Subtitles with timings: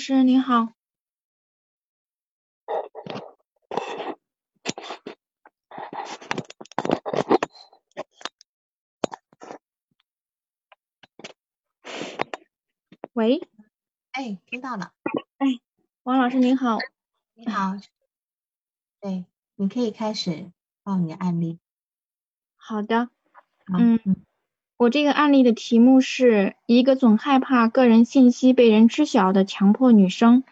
[0.00, 0.72] 师您好。
[13.12, 13.46] 喂，
[14.12, 14.94] 哎，听到了。
[15.36, 15.60] 哎，
[16.04, 16.78] 王老师您好。
[17.34, 17.74] 你好。
[19.00, 20.50] 对，你可以开始
[20.82, 21.58] 报你的案例。
[22.56, 23.10] 好的。
[23.66, 24.24] 嗯，
[24.80, 30.42] 我这个案例的题目是一个总害怕个人信息被人知晓的强迫女生。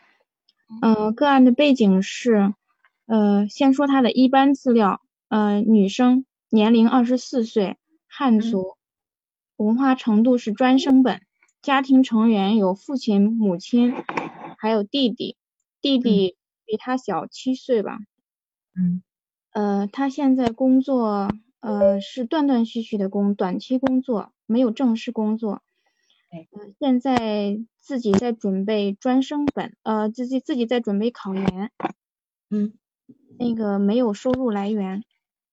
[0.82, 2.52] 呃，个案的背景是，
[3.06, 5.00] 呃，先说她的一般资料。
[5.28, 8.76] 呃，女生，年龄二十四岁，汉族，
[9.56, 11.22] 文化程度是专升本。
[11.62, 13.94] 家庭成员有父亲、母亲，
[14.58, 15.38] 还有弟弟，
[15.80, 17.96] 弟弟比他小七岁吧。
[18.76, 19.02] 嗯。
[19.52, 25.62] 呃，他现在工作，呃，是断断续续的工，短期工作，没有正式工作。
[26.52, 26.74] 嗯。
[26.78, 31.70] 现在自己在准备专升本，呃，自己自己在准备考研。
[32.50, 32.72] 嗯。
[33.38, 35.04] 那个没有收入来源，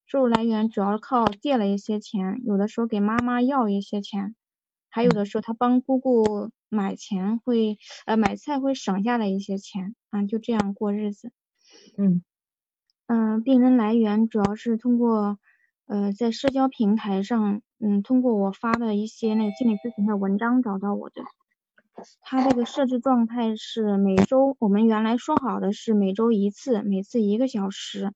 [0.05, 4.35] 收入来源主要靠借了一些钱，有的时候给妈妈要一些钱。
[4.89, 11.31] 还有的时候，他帮姑姑买钱会，呃，买菜会省下来一些钱，啊，就这样过日子。
[11.97, 12.23] 嗯，
[13.07, 15.37] 嗯，病人来源主要是通过，
[15.87, 21.23] 呃，在社交平台上，嗯，通过我发的一些那个心理咨询的文章找到我的。
[22.21, 28.11] 他这个设置状态是每周，我们原来说好的是每周一次，每次一个小时，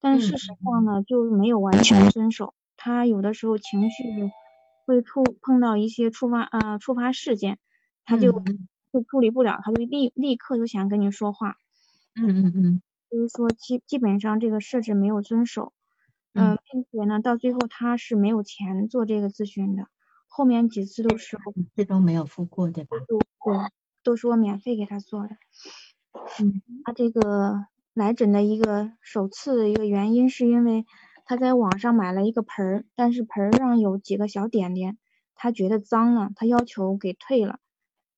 [0.00, 2.54] 但事实上呢，就没有完全遵守。
[2.76, 4.04] 他有的时候情绪。
[4.86, 7.58] 会触碰到一些触发呃触发事件，
[8.04, 11.54] 他就会处理不了，他就立立刻就想跟你说话。
[12.16, 12.82] 嗯嗯嗯。
[13.08, 15.72] 就是说基基本上这个设置没有遵守，
[16.34, 19.86] 嗯，并且呢到最后他是没有钱做这个咨询的，
[20.28, 21.36] 后面几次都是
[21.74, 22.96] 最终没有付过对吧？
[22.98, 23.16] 对，
[24.02, 25.30] 都是我免费给他做的。
[26.38, 30.84] 嗯，他这个来诊的一个首次的一个原因是因为。
[31.26, 34.98] 他在网上买了一个盆儿，但是盆儿上有几个小点点，
[35.36, 37.60] 他觉得脏了，他要求给退了。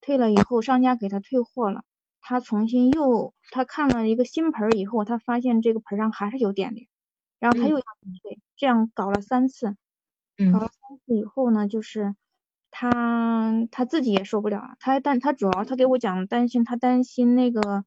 [0.01, 1.83] 退了以后，商家给他退货了。
[2.23, 6.89] 他重新又他看了一个新盆儿以后，他发现这个盆上还是有点点，
[7.43, 7.85] 然后他又要
[8.23, 9.77] 退，这样搞了三次。
[10.53, 12.15] 搞了三次以后呢，就是
[12.71, 14.77] 他他自己也受不了了。
[14.79, 17.85] 他但他主要他给我讲担心，他担心那个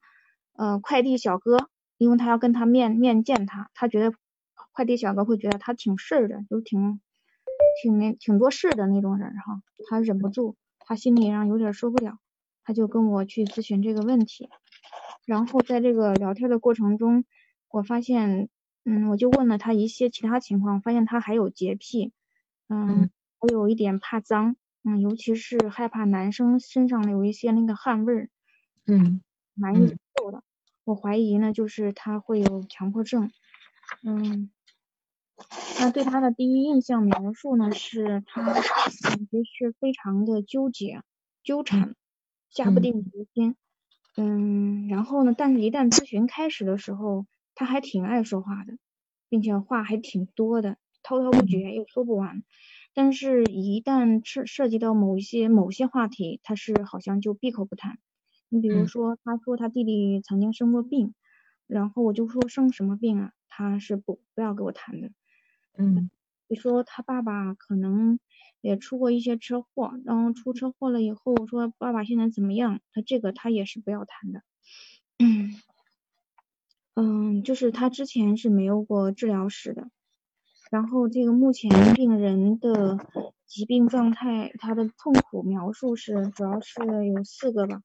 [0.54, 4.14] 呃快递小哥，因为他要跟他面面见他，他觉得。
[4.72, 7.00] 快递小哥会觉得他挺事儿的，就挺
[7.82, 12.20] 挺那挺多事的那种人哈，他忍不住，他心里上有点受不了，
[12.66, 14.50] 他就跟我去咨询这个问题。
[15.26, 17.24] 然后在这个聊天的过程中，
[17.70, 18.50] 我发现，
[18.86, 22.14] 嗯，我就问了他一些其他情况，发现他还有洁癖，
[22.70, 23.10] 嗯，
[23.40, 28.30] 还有一点怕脏，嗯，尤其是害怕男生身上有一些那个汗味儿，
[28.86, 29.22] 嗯，
[29.56, 30.44] 难以接受的。
[30.84, 33.32] 我怀疑呢，就是他会有强迫症，
[34.04, 34.52] 嗯。
[35.82, 38.64] 那对他的第一印象描述呢，是他感
[39.28, 41.02] 觉是非常的纠结、
[41.44, 41.94] 纠缠，
[42.50, 43.58] 下不定决心。
[44.16, 48.78] 嗯，然后呢，但是一旦咨询开始的时候，他还挺爱说话的，
[49.30, 52.44] 并且话还挺多的，滔滔不绝又说不完。
[52.94, 57.98] 但是，一旦涉涉及到某一些某些话题，他是好像就闭口不谈。
[58.50, 61.14] 你比如说，他说他弟弟曾经生过病，
[61.68, 63.32] 然后我就说生什么病啊？
[63.50, 65.12] 他是不不要给我谈的。
[65.78, 66.10] 嗯，
[66.48, 68.20] 你说他爸爸可能
[68.62, 72.80] 也出过一些车祸，然后出车祸了以后说爸爸现在怎么样？
[72.94, 74.42] 他这个他也是不要谈的。
[75.20, 75.50] 嗯，
[76.96, 79.90] 嗯，就是他之前是没有过治疗史的，
[80.72, 82.98] 然后这个目前病人的
[83.46, 87.82] 疾病状态，他的痛苦描述是主要是有四个吧。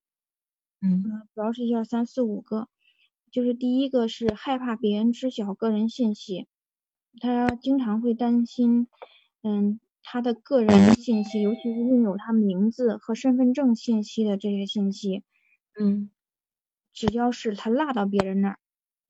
[0.80, 1.02] 嗯，
[1.34, 2.68] 主要是一二三四五个，
[3.30, 6.46] 就是第一个是害怕别人知晓个人信息。
[7.20, 8.86] 他经常会担心，
[9.42, 15.24] 嗯，他的个人信息，尤其是拥有他名字和身份证信息的这些信息，
[15.78, 16.10] 嗯，
[16.92, 18.58] 只要是他落到别人那儿，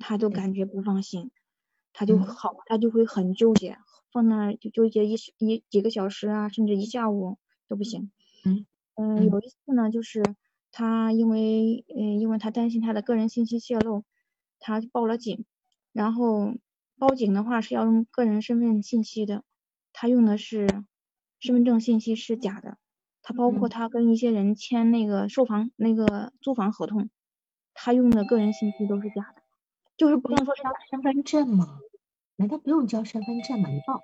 [0.01, 1.31] 他都感觉不放心，
[1.93, 3.79] 他就好，他就会很纠结，
[4.11, 7.39] 放那儿就纠结一一几个小时啊，甚至一下午
[7.69, 8.11] 都不行。
[8.45, 8.67] 嗯
[8.97, 10.23] 嗯，有一次呢，就是
[10.73, 14.05] 他因为嗯，因为他担心他的个人信息泄露，
[14.59, 15.45] 他报了警。
[15.93, 16.55] 然后
[16.99, 19.45] 报警的话是要用个人身份信息的，
[19.93, 20.67] 他用的是
[21.39, 22.79] 身份证信息是假的。
[23.23, 27.11] 他包括他跟一些人签那个售房那个租房合同，
[27.75, 29.43] 他用的个人信息都是假的，
[30.01, 31.79] 就是不用说交身份证吗？
[32.37, 33.69] 难道不用交身份证吗？
[33.69, 34.03] 你报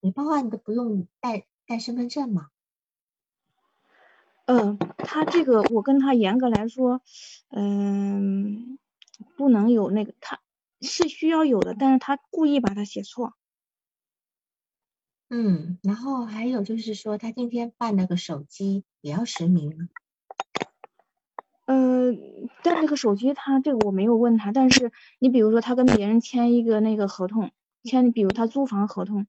[0.00, 2.48] 你报案都不用带带身份证吗？
[4.46, 7.02] 嗯，他这个我跟他严格来说，
[7.50, 8.80] 嗯，
[9.36, 10.40] 不能有那个，他
[10.80, 13.34] 是需要有的，但是他故意把它写错。
[15.30, 19.88] 嗯，然后还有就是说，他今天办那个手机也要实名吗？
[21.68, 22.10] 呃，
[22.62, 27.50] 但这个手机他这个我没有问他，但是你比如说他跟别人签一个那个合同，
[27.82, 29.26] 签比如他租房合同，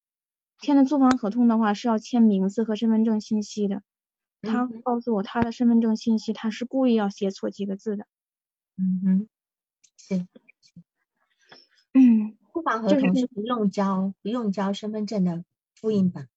[0.61, 3.81] 签的租房合同的话是要签名字和身份证信息的。
[4.41, 8.05] 他告诉我他的身份证信息他是故意要写错几个字的。
[8.77, 9.29] 嗯哼，
[9.97, 10.25] 是。
[11.93, 15.43] 嗯，租房合同是不用交不用交身份证的。
[15.75, 16.27] 复印本，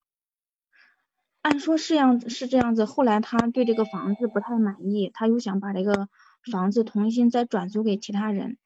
[1.43, 2.85] 按说是样是这样子。
[2.85, 6.09] 后来他对这个房子不太满意，他又想把这个
[6.53, 8.59] 房子重新再转租给其他人。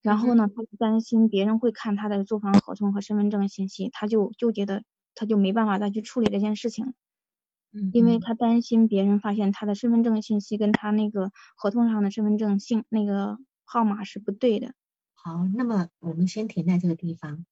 [0.00, 4.84] 然后呢，他就担心别人会看他的租房合同和身份证信息，他就纠结的，
[5.14, 6.94] 他就没办法再去处理这件事情。
[7.72, 14.74] 嗯，因为他担心别人发现他的身份证信息跟他那个合同上的身份证信那个号码是不对的。
[15.14, 17.46] 好，那么我们先停在这个地方。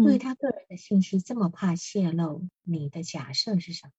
[0.00, 3.92] 对他个人的信息这么怕泄露，你的假设是什么？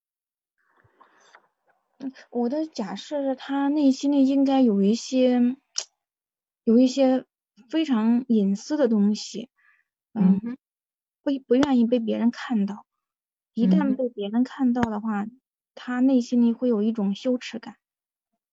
[2.32, 5.40] 我的假设是他内心里应该有一些，
[6.64, 7.26] 有一些
[7.70, 9.50] 非常隐私的东西，
[10.14, 10.40] 嗯，
[11.24, 12.86] 不不愿意被别人看到。
[13.54, 15.26] 一旦被别人看到的话，
[15.76, 17.76] 他内心里会有一种羞耻感。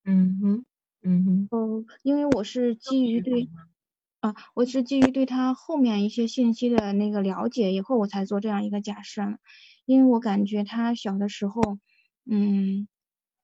[0.04, 0.64] 嗯哼，
[1.02, 1.50] 嗯哼。
[1.50, 3.48] 哦，因为我是基于对。
[4.20, 9.22] 啊，我是基于对他后面一些信息的那个了解以后，我才做这样一个假设。
[9.84, 11.62] 因为我感觉他小的时候，
[12.28, 12.88] 嗯，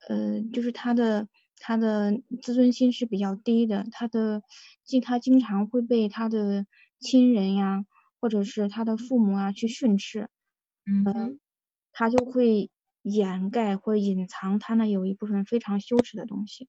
[0.08, 1.28] 呃，就是他的
[1.58, 2.12] 他的
[2.42, 4.42] 自尊心是比较低的，他的
[4.84, 6.66] 经他经常会被他的
[7.00, 7.84] 亲人呀，
[8.20, 10.28] 或者是他的父母啊去训斥，
[10.86, 11.38] 嗯，
[11.92, 12.70] 他就会
[13.02, 16.68] 掩盖或隐藏他那有一部分非常羞耻的东西，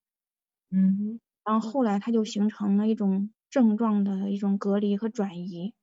[0.71, 3.31] 嗯，然后后来他就形成了一种。
[3.53, 5.75] 症状的一种隔离和转移，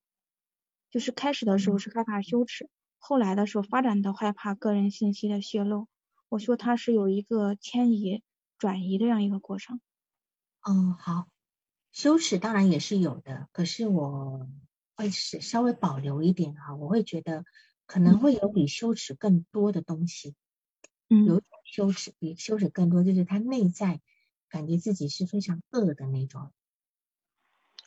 [0.91, 2.69] 就是开始的时候是害怕羞耻，
[2.99, 5.87] 后来的时候发展到害怕个人信息的泄露。
[6.31, 8.23] 我说他是有一个迁移
[8.57, 9.81] 转移的这样一个过程。
[10.67, 11.27] 嗯，好，
[11.93, 14.49] 羞耻当然也是有的，可是我
[14.95, 17.45] 会是稍微保留一点哈，我会觉得
[17.85, 20.35] 可能会有比羞耻更多的东西。
[21.09, 24.01] 嗯，有羞耻比羞耻更多，就是他内在
[24.49, 26.53] 感觉自己是非常恶的那种。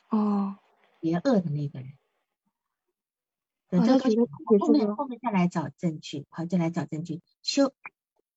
[0.10, 0.58] 哦，
[1.02, 1.94] 邪恶的那个人，
[3.70, 4.26] 等这个
[4.60, 7.22] 后面后面再来找证据，好，再来找证据。
[7.42, 7.74] 羞，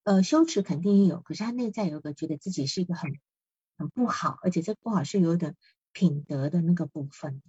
[0.06, 3.18] 呃，羞耻肯定也有，可是他内在有个觉得自己是一个很
[3.76, 5.56] 很不好，而且这不好是有点
[5.92, 7.42] 品德的那个部分。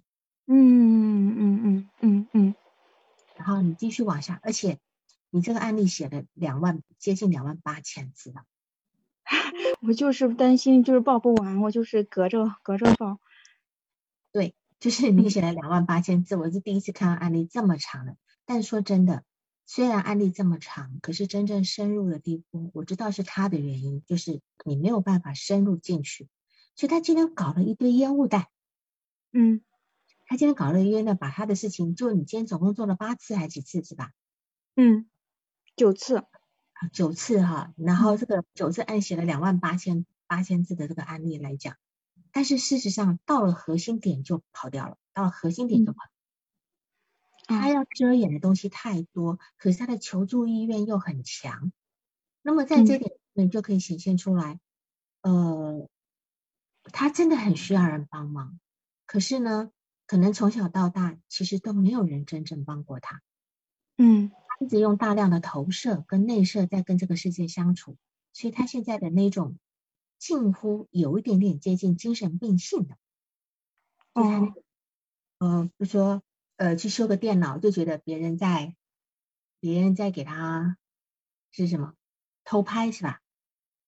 [0.46, 2.54] 嗯嗯嗯嗯嗯。
[3.36, 4.80] 然后你继续往下，而且
[5.30, 8.42] 你这个案例写了两万，接近两万八千字了。
[9.80, 13.20] 我就是担心，就是报不完，我就是隔着隔着报。
[14.32, 18.16] 对，就是你写了两万八千字，我是第一次看到案例这么长的。
[18.44, 19.22] 但说真的，
[19.70, 26.26] 虽然案例这么长，可是真正深入的地步，我知道是他的原因，就是你没有办法深入进去。
[26.74, 28.46] 所以他今天搞了一堆烟雾弹，
[29.30, 29.60] 嗯，
[30.26, 34.12] 他今天搞了一堆呢，把他的事情，就你今天总共做了八次还是几次是吧？
[34.74, 35.06] 嗯，
[35.76, 37.74] 九次啊，九次哈。
[37.76, 41.76] 然后这个九次按写了两万八千八千字的这个案例来讲。
[42.32, 44.96] 但是事实上，到了核心点就跑掉了。
[45.12, 45.98] 到了核心点就跑，
[47.48, 51.72] 他要遮掩的东西太多，可是他的求助意愿又很强。
[52.42, 54.60] 那么在这点，你就可以显现出来，
[55.22, 55.88] 呃，
[56.84, 58.60] 他真的很需要人帮忙。
[59.06, 59.72] 可是呢，
[60.06, 63.22] 可能从小到大，其实都没有人真正帮过他。
[63.96, 67.96] 嗯，他一直用大量的投射跟内射在跟这个世界相处，
[68.32, 69.58] 所以他现在的那种。
[70.18, 72.96] 近乎有一点点接近精神病性的，
[74.14, 74.52] 哦，
[75.38, 76.24] 嗯，就说
[76.58, 78.76] 呃去修个电脑，就觉得别人在
[79.60, 80.76] 别人在给他
[81.50, 81.94] 是什么
[82.44, 83.20] 偷拍是吧？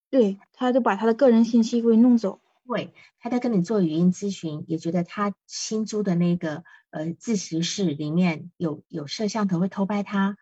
[0.09, 2.41] 对，他就把他的个人信息给弄走。
[2.67, 10.37] 对，他在跟你做语音咨询，也觉得他新租的那个呃自习室里面有有摄像头会偷拍他，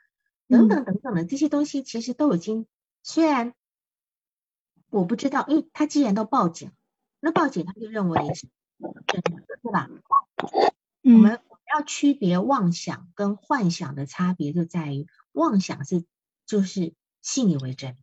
[0.47, 2.67] 等等等等的这些东西，其实都已经
[3.03, 3.55] 虽然
[4.91, 6.71] 我不知道，因为他既然都报警，
[7.21, 8.47] 那报警他就认为是
[9.07, 9.89] 真的，对吧？
[11.03, 11.41] 我们
[11.75, 16.05] 要区别妄想跟幻想的差别就在于，妄想是
[16.47, 17.97] 就是信以为真，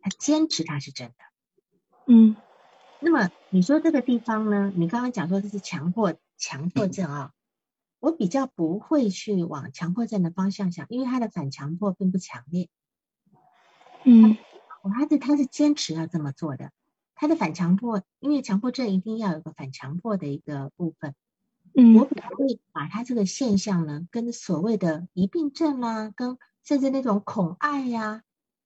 [0.00, 1.14] 他坚持他是真的。
[2.06, 2.36] 嗯，
[3.00, 4.72] 那么你说这个地方呢？
[4.74, 7.32] 你刚刚讲说这是强迫强迫症啊，
[8.00, 12.68] 我比较不会去往强迫症的方向想，因为他的反强迫并不强烈。
[14.02, 14.36] 嗯，
[14.82, 16.72] 他是他是坚持要这么做的，
[17.14, 21.14] 他的反强迫，因为强迫症一定要有个反强迫的一个部分。
[21.76, 28.22] 嗯，我不会把他这个现象呢，跟所谓的疑病症啊，跟甚至那种恐爱呀，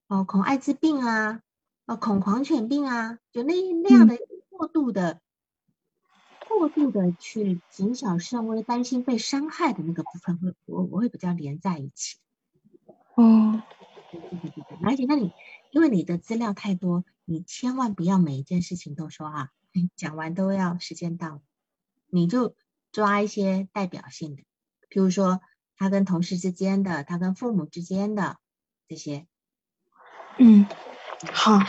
[0.08, 1.42] 哦，恐艾滋病啊。
[1.90, 4.18] 哦，恐狂犬病啊，就那那样的
[4.50, 5.22] 过度的、
[6.46, 12.18] 过度的去谨小慎微、担心被伤害的那个部分，会我我会比较连在一起。
[13.14, 13.62] 哦，
[14.12, 15.32] 对对对对对，而且那你
[15.70, 19.48] 因为你的资料太多，你千万不要每一件事情都说啊，
[19.96, 21.40] 讲完都要时间到，
[22.10, 22.54] 你就
[22.98, 24.42] 抓一些代表性的，
[24.88, 25.40] 比如说
[25.76, 28.38] 他跟同事之间的，他跟父母之间的
[28.88, 29.28] 这些。
[30.36, 30.66] 嗯。
[31.32, 31.60] 好，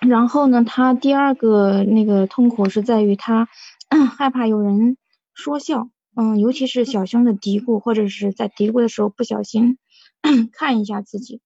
[0.00, 3.48] 然后呢，他第二个那个痛苦是在于他
[4.18, 4.96] 害怕有人
[5.34, 9.78] 说笑，嗯，尤其是小声的嘀咕，或者是在嘀咕的时候不小心
[10.50, 11.40] 看一下自己，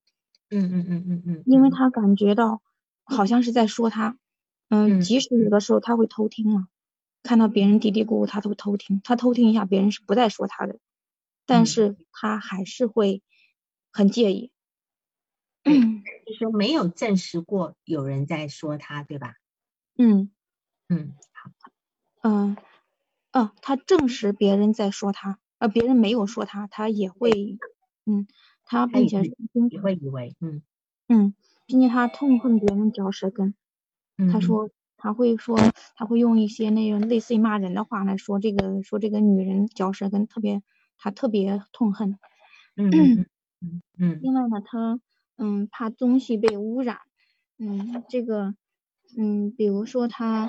[0.48, 2.62] 嗯嗯嗯嗯嗯，因为他感觉到
[3.04, 4.16] 好像是在说他，
[4.70, 6.68] 嗯，即使有的时候他会偷听嘛，
[7.26, 10.78] 看到别人嘀嘀咕咕，他都偷听，他偷听一下别人是不再说他的，
[11.44, 13.22] 但是他还是会
[13.92, 14.50] 很介意。
[15.64, 19.34] 嗯， 就说没有证实过有人在说他，对吧？
[19.98, 20.30] 嗯
[20.88, 21.50] 嗯，好，
[22.22, 22.56] 嗯，
[23.32, 27.58] 哦，他证实别人在说他，呃，别人没有说他，他也会，
[28.04, 28.26] 嗯，
[28.64, 29.22] 他并且
[29.70, 30.62] 也会以为，嗯。
[31.08, 31.34] 嗯，
[31.66, 33.54] 并且他痛恨别人嚼舌根，
[34.32, 35.58] 他说他会说
[35.96, 40.62] 他会用一些那种类似于骂人的话来说这个说这个女人嚼舌根，特别
[40.98, 42.18] 他特别痛恨，
[42.76, 43.26] 嗯嗯
[43.60, 45.00] 嗯嗯，另外呢，他。
[45.38, 46.96] 嗯，怕东西被污染。
[47.58, 48.54] 嗯，这个，
[49.18, 50.48] 嗯，比如说他，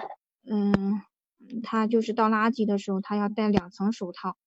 [0.49, 1.01] 嗯，
[1.61, 4.37] 他就是倒垃圾的时候，他要戴两层手套。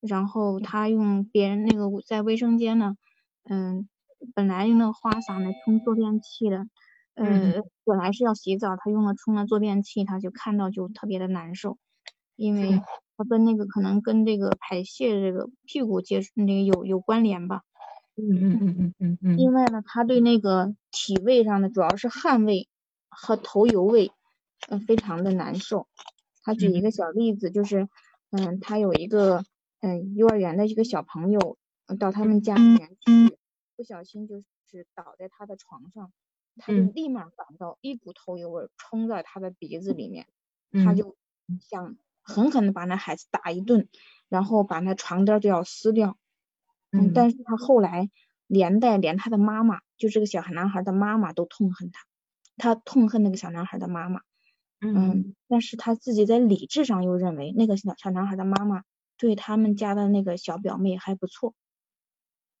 [0.00, 2.96] 然后他用别人那个在卫生间呢，
[3.44, 3.90] 嗯，
[4.34, 6.66] 本来用那个花洒来冲坐便器的，
[7.22, 11.76] 呃，本来是要洗澡，他用了冲了坐便器，他就看到就特别的难受，
[12.34, 12.80] 因为
[13.16, 17.62] 他跟那个可能跟这个排泄这个屁股接触那个有有关联吧。
[18.16, 19.36] 嗯嗯嗯嗯嗯嗯。
[19.36, 22.68] 另外呢，他对那个体味上的主要是汗味
[23.10, 24.12] 和头油味，
[24.68, 25.86] 嗯，非常的难受。
[26.42, 27.86] 他举一个小例子，就是，
[28.30, 29.44] 嗯，他有一个
[29.80, 31.58] 嗯幼儿园的一个小朋友
[31.98, 33.36] 到他们家里面去，
[33.76, 34.36] 不小心就
[34.70, 36.10] 是倒在他的床上，
[36.60, 40.26] 他就立马感到一股头油味冲在他的鼻子里面，
[40.84, 41.16] 他就
[41.60, 43.88] 想狠狠的把那孩子打一顿，
[44.28, 46.16] 然后把那床单就要撕掉。
[46.92, 48.10] 嗯，但是他后来
[48.46, 52.04] 连带连他的妈妈，就这个小孩男孩的妈妈都痛恨他，
[52.56, 54.20] 他痛恨那个小男孩的妈妈。
[54.80, 58.82] 嗯，但是他自己在理智上又认为那个小小男孩的妈妈
[59.18, 61.54] 对他们家的那个小表妹还不错，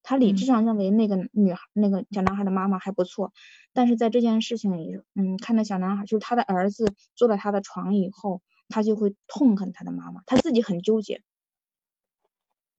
[0.02, 3.32] 他理智上认为那个女孩那个小男孩的妈妈还不错，
[3.72, 11.22] 但是在这件事情里，嗯，看到小男孩就是他的儿子坐在他的床以后，他就会痛恨他的妈妈，他自己很纠结。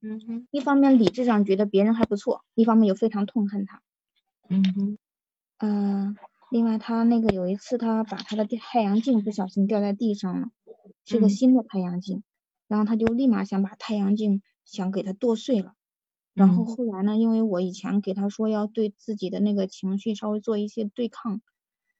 [0.01, 3.81] 嗯哼，一方面理智上觉得别人还不错，一方面又非常痛恨他。
[4.49, 4.97] 嗯哼，
[5.59, 6.17] 嗯，
[6.49, 10.47] 另外他那个有一次他把他的太阳镜不小心掉在地上了，
[11.05, 12.23] 是个新的太阳镜，
[12.67, 15.75] 然后他就立马想把太阳镜想给他剁碎了。
[16.33, 21.41] 然后后来呢，因为我以前给他说要对自己的那个情绪稍微做一些对抗，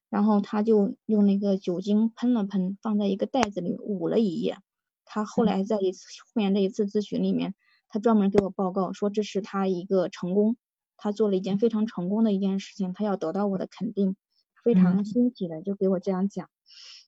[0.10, 4.58] 然后他就用那个酒精喷了喷，放在一个袋子里捂了一夜。
[5.06, 7.54] 他后来在一次后面的一次咨询里面。
[7.94, 10.56] 他专门给我报告说这是他一个成功，
[10.96, 14.16] 他做了一件非常成功的一件事情，他要得到我的肯定，
[14.64, 16.48] 非常欣喜的就给我这样讲。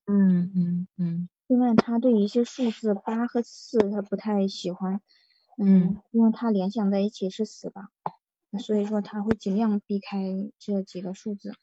[0.05, 1.29] 嗯嗯嗯。
[1.47, 4.99] 另外，他对一些数字八和四他不太喜欢，
[5.57, 7.89] 嗯，因为他联想在一起是死吧，
[8.59, 10.17] 所以说他会尽量避开
[10.59, 11.53] 这几个数字。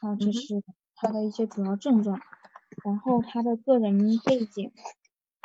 [0.00, 0.62] 好，这是
[0.94, 2.20] 他的一些主要症状，
[2.84, 4.72] 然后他的个人背景。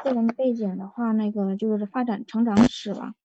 [0.02, 3.16] 个人背景的话，那个就是发展成长史吧，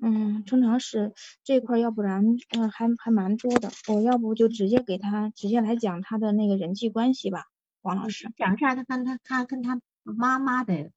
[0.00, 1.12] 嗯，成长史
[1.42, 7.46] 这块，要不然嗯还还蛮多的，我要不就直接给他直接来讲他的那个人际关系吧，
[7.82, 10.92] 王老师讲一下他跟他他跟他妈妈的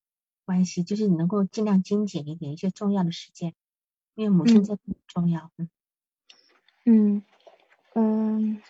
[0.47, 3.53] 关系，就是你能够尽量精简一点一些重要的时间，
[4.15, 5.51] 因为母亲这很重要。
[5.57, 5.69] 嗯
[6.85, 7.23] 嗯
[7.95, 8.61] 嗯，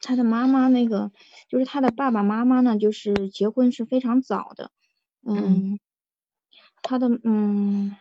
[0.00, 1.10] 他的妈妈那个
[1.48, 4.70] 就是他的爸爸妈妈呢，就是结婚是非常早的。
[5.22, 5.80] 嗯，
[6.82, 7.96] 他的嗯，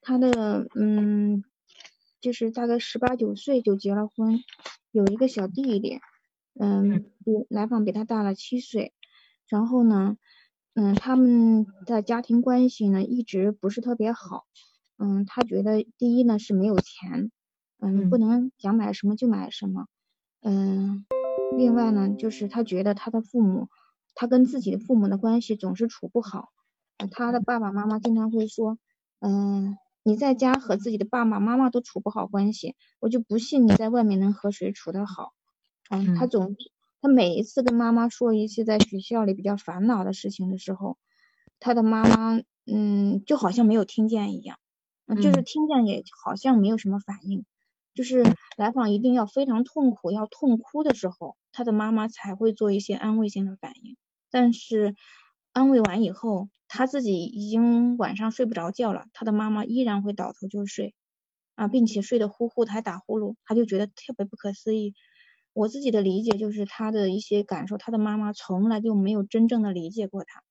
[0.00, 1.44] 他的嗯，
[2.22, 4.42] 就是大概十八九岁就结了婚，
[4.92, 6.00] 有一个小弟弟。
[6.56, 8.94] 嗯，比来访比他大了七岁，
[9.48, 10.16] 然后呢，
[10.74, 14.44] 嗯，他们的家庭关系呢一直不是特别好，
[14.98, 17.30] 嗯，他觉得第一呢是没有钱，
[17.78, 19.86] 嗯，不能想买什么就买什么，
[20.42, 21.06] 嗯，
[21.56, 23.68] 另外呢就是他觉得他的父母，
[24.14, 26.48] 他跟自己的父母的关系总是处不好，
[27.12, 28.78] 他的爸爸妈妈经常会说，
[29.20, 35.32] 嗯，你在家和自己的爸爸妈妈都处不好关系，我就不信你在外面能和谁处得好。
[35.90, 36.56] 嗯，他总
[37.04, 40.96] 他每一次跟妈妈说一些在学校里比较烦恼的事情的时候，
[41.60, 44.56] 他的妈妈嗯就好像没有听见一样，
[45.16, 47.44] 就是听见也好像没有什么反应，
[47.94, 48.22] 就是
[48.56, 53.98] 来访一定要非常痛苦要痛哭的时候，他的妈妈才会做一些安慰性的反应，
[54.30, 54.94] 但是
[55.52, 60.94] 安慰完以后，他自己已经晚上睡不着觉了，他的妈妈依然会倒头就睡。
[61.56, 64.94] 啊，并且睡得呼呼的还打呼噜，他就觉得特别不可思议。
[65.54, 70.42] 我自己的理解就是他的一些感受，他的妈妈从来就没有真正的理解过他。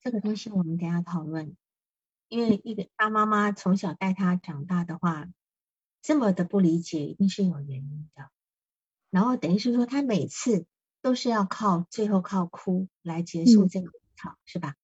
[0.00, 1.56] 这个东西我们等下讨论，
[2.28, 5.26] 因为一个他妈妈从小带他长大的话，
[6.00, 8.30] 这么的不理解一定是有原因的。
[9.10, 10.66] 然后等于是说他每次
[11.02, 14.74] 都是要靠最后靠哭来结束这个吵，是吧？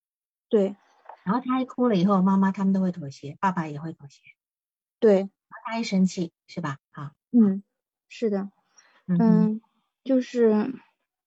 [0.48, 0.76] 对。
[1.24, 4.20] 然后他一哭了以后，妈妈他们都会妥协，爸爸也会妥协。
[4.98, 5.30] 对。
[5.66, 6.78] 他一生气，是吧？
[6.90, 7.12] 好。
[7.30, 7.62] 嗯。
[8.16, 8.48] 是的，
[9.08, 9.60] 嗯，
[10.04, 10.72] 就是，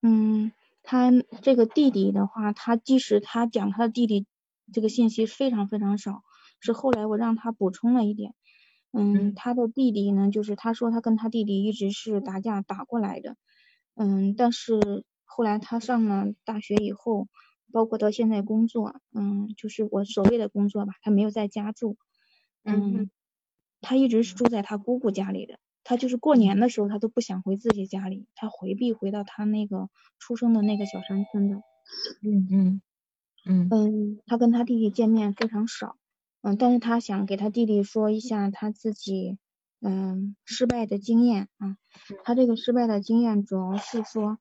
[0.02, 0.54] 嗯，
[0.84, 4.26] 他这个弟弟的话，他即使他讲他的弟弟
[4.72, 6.24] 这个信息非常非常少，
[6.62, 8.36] 是后来我让他补充了一点，
[8.94, 13.36] 嗯，他的弟弟呢，就是他说他跟他弟弟一直是打架打过来的，
[13.96, 17.28] 嗯，但是后来他上了大学以后，
[17.74, 21.98] 包括到现在工作，嗯，就是我所谓的工作吧，他没有在家住，
[22.64, 23.12] 嗯，
[23.82, 25.60] 他一直是住在他姑姑家里的。
[25.88, 29.88] 他就是过年的时候，他都不想回自己家里，他回避回到他那个
[30.20, 31.56] 出生的那个小山村的。
[32.22, 32.82] 嗯嗯
[33.46, 35.96] 嗯嗯，他跟他弟弟见面非常少，
[36.42, 39.38] 嗯，但是他想给他弟弟说一下他自己
[39.80, 41.78] 嗯失败的经验啊。
[42.26, 44.40] 他这个失败的经验主要是说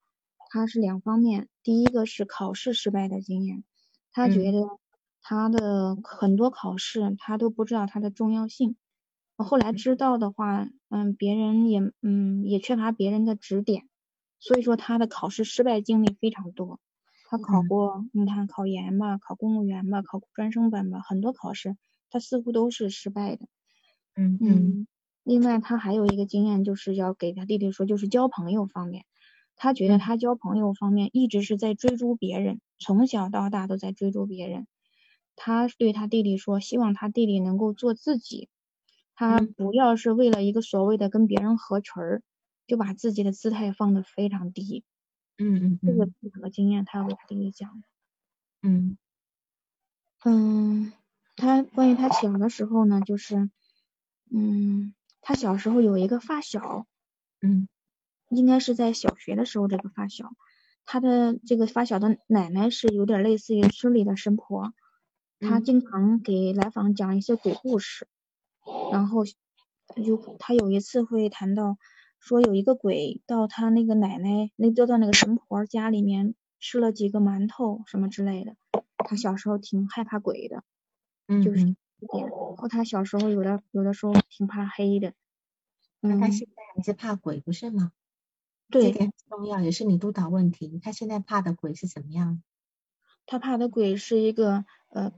[0.51, 3.63] 他是两方面，第一个是考试失败的经验，
[4.11, 4.81] 他觉得
[5.23, 8.75] 他的很多考试他都不知道它的重要性。
[9.45, 13.89] 后来知道的话，嗯，别人也，嗯，也缺乏别人的指点，
[14.39, 16.81] 所以说他的考试失败经历非常多。
[17.29, 21.77] 他考过，你看考研嘛，考公务员嘛，考专升本嘛，很多考试
[22.09, 23.47] 他似乎都是失败的。
[24.17, 24.87] 嗯嗯。
[25.25, 29.05] 另外，他还有一个经验，就是要给他弟弟说，就是交朋友方面，
[29.57, 34.69] 他觉得他交朋友方面一直是在追逐别人，从小到大都在追逐别人。
[35.35, 38.49] 他对他弟弟说，希望他弟弟能够做自己。
[39.17, 42.23] 他不要是为了一个所谓的跟别人合群儿，
[42.67, 44.85] 就把自己的姿态放得非常低。
[45.39, 47.83] 嗯嗯这个两个经验，他要给弟弟讲。
[48.63, 48.97] 嗯
[50.23, 50.93] 嗯，
[51.35, 53.51] 他关于他小的时候呢，就是，
[54.31, 56.87] 嗯，他小时候有一个发小，
[57.41, 57.69] 嗯，
[58.29, 60.33] 应该是在小学的时候，这个发小，
[60.85, 64.75] 他的这个发小的奶奶是有点类似于村里的神婆，
[65.41, 68.09] 他经常给来访讲一些鬼故事。
[68.93, 71.79] 然后就他有一次会谈到，
[72.19, 78.57] 说有一个鬼到他那个奶奶那就到那个神婆家里面吃了几个馒头什么之类的。
[78.99, 80.65] 他小时候挺害怕鬼的，
[81.43, 82.29] 就是一点。
[82.57, 85.13] 后他小时候有的有的时候挺怕黑的。
[86.01, 87.93] 那他现在还是怕鬼不是吗？
[88.69, 90.81] 对，这点很重要，也是你督导问题。
[90.83, 92.43] 他现在怕的鬼是怎么样？
[93.27, 95.13] 他怕的鬼是一个呃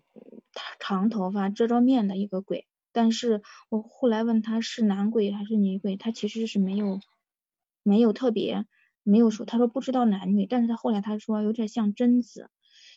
[0.79, 2.67] 长头发遮着面的一个鬼。
[2.99, 6.99] 但是我后来问他是男鬼还是女鬼，他其实是没有
[7.85, 8.67] 没有特别
[9.05, 12.51] 没有说，他说不知道男女，但是他后来他说有点像贞子，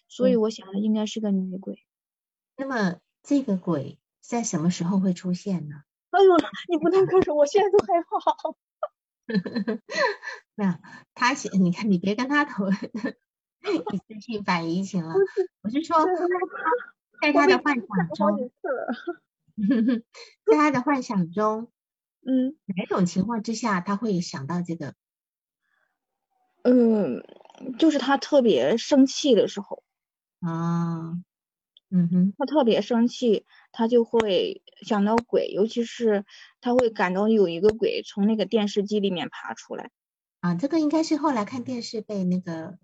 [0.07, 1.85] 所以我想的应该是个女鬼。
[2.57, 5.83] 那么这个鬼在什么时候会出现呢？
[6.09, 6.35] 哎呦，
[6.67, 8.17] 你不能告诉我，现在都害怕。
[10.55, 10.71] 没有，
[11.13, 12.75] 他你看你别跟他讨论
[13.91, 15.13] 一次性反移情了，
[15.61, 16.03] 我是说
[17.21, 17.85] 在他的幻想
[18.15, 18.49] 中。
[20.49, 21.71] 在他的幻想中，
[22.25, 24.95] 嗯，哪种情况之下他会想到这个？
[26.63, 27.23] 嗯，
[27.79, 29.83] 就是他特别生气的时候，
[30.41, 31.13] 啊，
[31.89, 36.23] 嗯哼，他特别生气，他就会想到鬼，尤其是
[36.59, 39.89] 他会感到有一个鬼从那个电视机里面爬出来。
[40.41, 42.77] 啊，这个应该是后来看电视被那个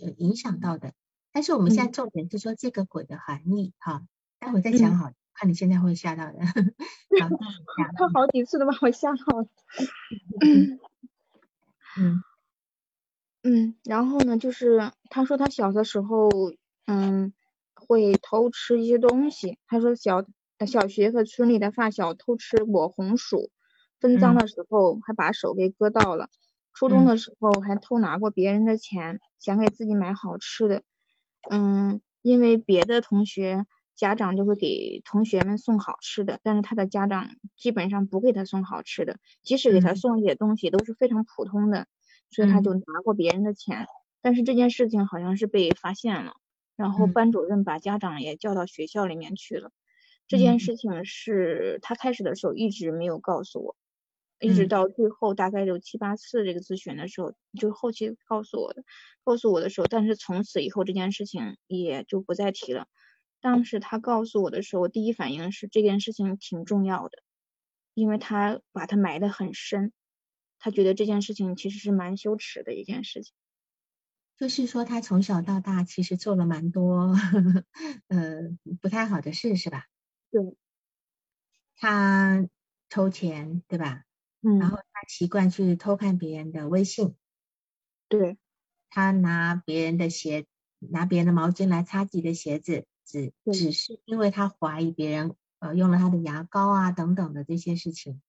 [0.00, 0.92] 呃影响到的。
[1.30, 4.06] 但是我们现在重点是说这个鬼的含义哈，
[4.38, 6.38] 待会再讲好，看你现在会吓到的。
[7.96, 9.46] 他好几次都把我吓到了。
[11.98, 12.22] 嗯
[13.44, 16.28] 嗯，然后呢，就是他说他小的时候，
[16.86, 17.32] 嗯，
[17.74, 19.58] 会偷吃一些东西。
[19.66, 20.24] 他说小
[20.66, 23.50] 小学和村里的发小偷吃果红薯，
[24.00, 26.28] 分赃的时候还把手给割到了。
[26.74, 30.82] 初中的时候还偷拿过别人的钱，想给自己买好吃的。
[31.48, 33.66] 嗯，因为别的同学
[33.98, 41.88] 家长就会给同学们送好吃的，但是他的家长基本上不给他送好吃的，即使给他送一些东西都是非常普通的，
[42.30, 43.88] 所以他就拿过别人的钱。
[44.22, 46.34] 但是这件事情好像是被发现了，
[46.76, 49.72] 然后班主任把家长也叫到学校里面去了。
[50.28, 53.76] 这件事情是他开始的时候一直没有告诉我。
[54.40, 58.84] 一直到最后大概有七八次这个咨询的时候，就后期告诉我的，
[59.24, 62.86] 告诉我的时候，但是从此以后这件事情也就不再提了。
[63.42, 67.18] 当时他告诉我的时候，我第一反应是这件事情挺重要的，
[67.94, 69.92] 因为他把他埋得很深，
[70.58, 73.32] 他觉得这件事情其实是蛮羞耻的一件事情。
[74.38, 77.12] 就是说他从小到大其实做了蛮多，
[78.06, 78.42] 呃，
[78.80, 79.86] 不太好的事，是吧？
[80.32, 80.56] 对。
[81.76, 82.48] 他
[82.88, 84.04] 偷钱，对吧？
[84.42, 87.14] 嗯，然后他习惯去偷看别人的微信，
[88.08, 88.38] 对，
[88.90, 90.46] 他拿别人的鞋，
[90.78, 98.20] 拿别人的毛巾来擦自己的鞋子，只只是因为他怀疑别人呃用了他的牙膏啊等等的这些事情，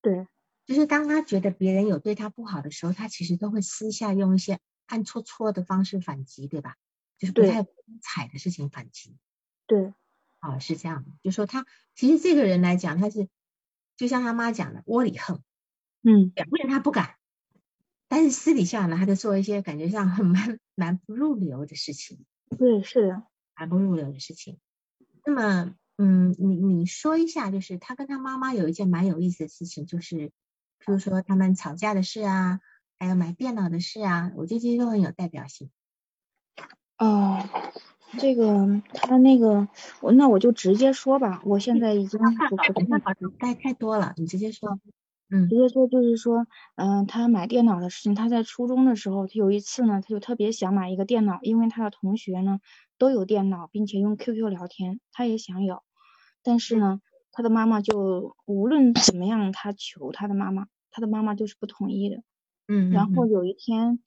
[0.00, 0.26] 对，
[0.64, 6.76] 就是当他觉得别人有对他不好的时候，他其实都会私下用一些暗搓搓的方式反击，对吧？
[7.18, 9.16] 就是不太光彩的事情反击，
[9.66, 9.92] 对，
[10.40, 13.28] 哦，是这样的，就说他其实这个人来讲，他是
[13.96, 15.42] 就像他妈讲的窝里横。
[16.04, 17.14] 嗯，表面他不敢，
[18.08, 22.24] 但是私底下呢，他就做一些感觉上很蛮蛮不入流的事情。
[22.58, 23.22] 对，是的，
[23.54, 24.58] 蛮不入流的事情。
[25.24, 30.32] 那么，嗯，你你说一下，就是他跟他妈妈有一件蛮有意思的事情，就是
[30.78, 32.60] 比如说他们吵架的事啊，
[32.98, 35.70] 还有买电脑的事啊，我觉得这些都很有代表性。
[36.98, 37.38] 哦，
[38.18, 39.68] 这个他那个
[40.00, 42.20] 我那我就直接说吧，我现在已经
[43.38, 44.78] 太太多了，你直接说。
[45.32, 52.60] 嗯，直接说就是说，嗯，他买电脑的事情，他在初中的时候，他有一次呢，他就特别想买一个电脑，因为他的同学呢
[52.98, 55.82] 都有电脑，并且用 QQ 聊天，他也想有，
[56.42, 57.00] 但是呢，
[57.32, 62.22] 他的妈妈就无论怎么样，他求他的妈妈，他的妈妈就是不同意的。
[62.68, 64.00] 嗯，然后有一天，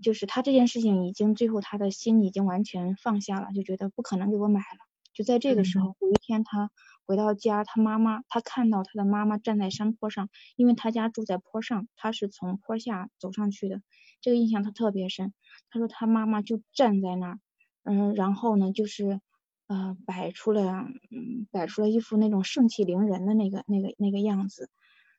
[0.00, 4.86] 就是他这件事情已经最后他的心已经完全放下了，就觉得不可能给我买了。
[5.12, 6.70] 就在这个时候，有一天他。
[7.08, 13.80] 回到家，他妈妈他看到他的妈妈站在山坡上，因为他家住在坡上，他是从坡下走上去的，
[14.20, 15.32] 这个印象他特别深。
[15.70, 17.40] 他说他妈妈就站在那儿，
[17.84, 19.20] 嗯，然后呢就是
[19.68, 24.68] 呃摆出了嗯摆出了一副那种盛气凌人的那个那个那个样子，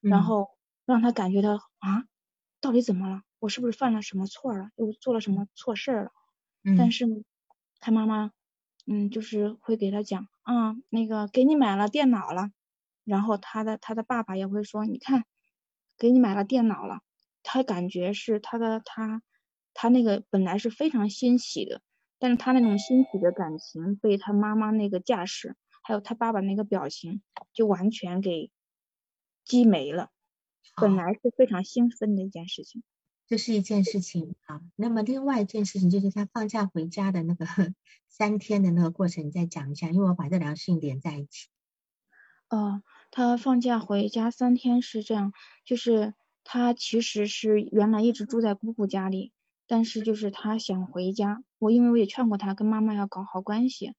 [0.07, 0.47] 然后
[0.85, 2.05] 让他感觉到啊
[2.61, 3.23] 到底怎么了？
[3.39, 4.69] 我是不是犯了什么错了？
[4.75, 6.11] 又做了什么错事了？
[6.75, 7.05] 但是
[7.79, 8.31] 他妈妈。
[8.91, 12.49] 嗯，就是会给他讲啊，那个给你买了电脑了，
[13.03, 15.25] 然后他的他的爸爸也会说，你看，
[15.95, 17.01] 给你买了电脑了，
[17.43, 19.21] 他感觉是他的他
[19.75, 21.83] 他那个本来是非常欣喜的，
[22.17, 27.21] 但是他那种欣喜的感情被他妈妈那个架势，还有他爸爸那个表情，
[27.53, 28.49] 就完全给
[29.45, 30.09] 击没了，
[30.75, 32.81] 本来是非常兴奋的一件事情。
[33.29, 37.45] 这是一件事情啊，那么另外一件事情就是他放假回家的那个
[38.09, 41.47] 三天的那个过程，你再讲一下，因为我把这两个事情连在一起。
[42.47, 45.31] 呃，他放假回家三天是这样，
[45.63, 49.31] 就是他其实是原来一直住在姑姑家里，
[49.67, 53.93] 但是就是他想回家，我因为我也劝过他跟妈妈要搞好关系，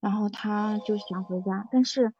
[0.00, 2.14] 然后他就想回家，但是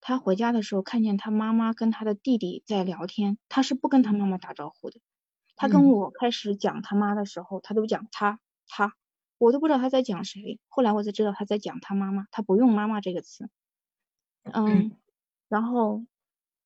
[0.00, 4.98] 他回家的时候看见他妈妈跟他的弟弟在聊天，他是不跟他妈妈打招呼的。
[5.56, 8.96] 他跟我开始讲他妈的时候，他都讲他他，
[9.38, 10.58] 我都不知道他在讲谁。
[10.68, 13.48] 后来我才知道他在讲他妈妈，他不用妈妈这个词。
[14.42, 14.96] 嗯，
[15.48, 16.04] 然后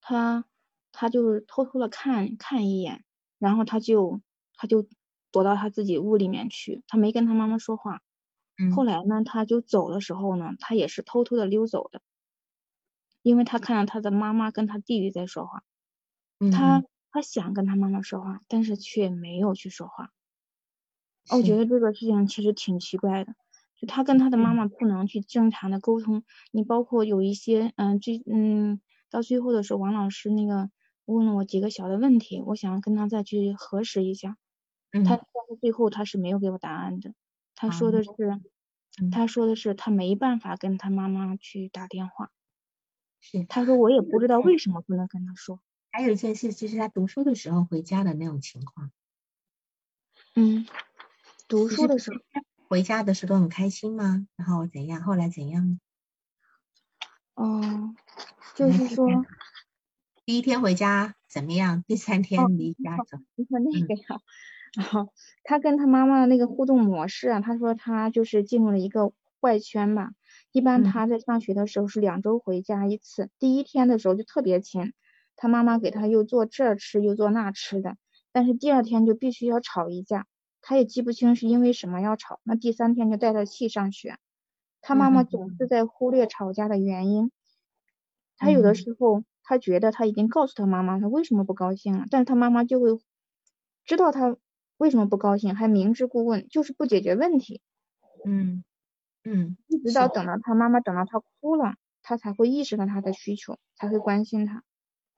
[0.01, 0.47] 他
[0.91, 3.05] 他就偷偷的看看一眼，
[3.39, 4.23] 然后他就
[4.55, 4.87] 他就
[5.31, 8.01] 躲到他自己屋里面去，他没跟他妈妈说话。
[8.75, 12.01] 后来呢，他就走的时候呢，他也是偷偷的溜走的，
[13.23, 15.63] 因为他看到他的妈妈跟他弟弟在说话。
[16.51, 16.83] 他。
[17.11, 20.11] 他想跟他妈妈说话，但是却没有去说话。
[21.31, 23.35] 我觉得这个事情其实挺奇怪的，
[23.77, 26.25] 就他跟他的妈妈不能去正常的沟通。
[26.53, 30.71] 你包括有一些，嗯，最嗯到最后的时候，王老师那个
[31.05, 34.37] 问了我几个小的问题，我想跟他再去核实一下。
[35.05, 37.15] 他但是最后他是没有给我答案的。
[37.55, 38.11] 他说的是，
[39.11, 42.31] 他说的是他没办法跟他妈妈去打电话。
[43.21, 45.61] 是，他说我也不知道为什么不能跟他说。
[45.91, 48.91] 还有一件事，就是他读书的时候回家的那种情况。
[50.35, 50.67] 嗯，
[51.49, 52.19] 读书的时候
[52.69, 54.27] 回家的时候都很开心吗？
[54.37, 55.03] 然后怎样？
[55.03, 55.81] 后来怎样？
[57.35, 57.95] 哦，
[58.55, 59.09] 就是说
[60.25, 61.83] 第一天回家怎么样？
[61.87, 63.19] 第三天离家走？
[63.37, 64.21] 你说那个呀？
[64.77, 65.13] 然后
[65.45, 70.13] 他跟他妈妈的那个互动模式啊，他说他就是进入了一个怪圈吧。
[70.53, 74.93] 一般他在上学的时候是两周回家一次，第一天的时候就特别亲，
[75.39, 77.97] 他妈妈给他又做这吃又做那吃的，
[78.33, 80.27] 但是第二天就必须要吵一架，
[80.61, 84.19] 他也记不清是因为什么要吵，那第三天就带他去上学，
[84.83, 87.31] 他妈妈总是在忽略吵架的原因，
[88.37, 92.99] 他有的时候他觉得他已经告诉他妈妈他为什么不高兴了，但是他妈妈就会
[93.85, 94.37] 知道他
[94.77, 97.63] 为什么不高兴，还明知故问，就是不解决问题，
[98.27, 98.65] 嗯。
[99.25, 104.63] 嗯，一直到等到他妈妈等到他哭了，他才会意识到他的需求，才会关心他。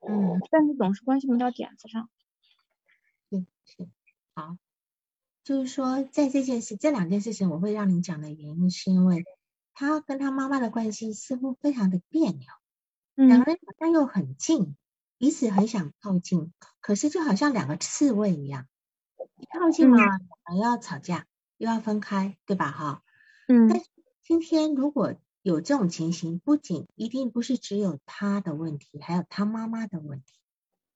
[0.07, 2.09] 嗯，但是总是关心不到点子上。
[3.29, 3.87] 嗯，是
[4.33, 4.57] 好，
[5.43, 9.23] 就是说在这件事这两件事情，我会让你讲的原因，是因为
[9.73, 12.47] 他跟他妈妈的关系似乎非常的别扭，
[13.15, 14.75] 两个人好像又很近，
[15.17, 18.67] 彼此很想靠近，可是就好像两个刺猬一样，
[19.37, 19.97] 一靠近嘛，
[20.55, 22.71] 又要吵架，又要分开，对吧？
[22.71, 23.03] 哈，
[23.47, 23.67] 嗯。
[23.67, 23.85] 但是
[24.23, 30.33] 今天如果有这种情形，不仅一定不是只有他的问题，还有他妈妈的问题。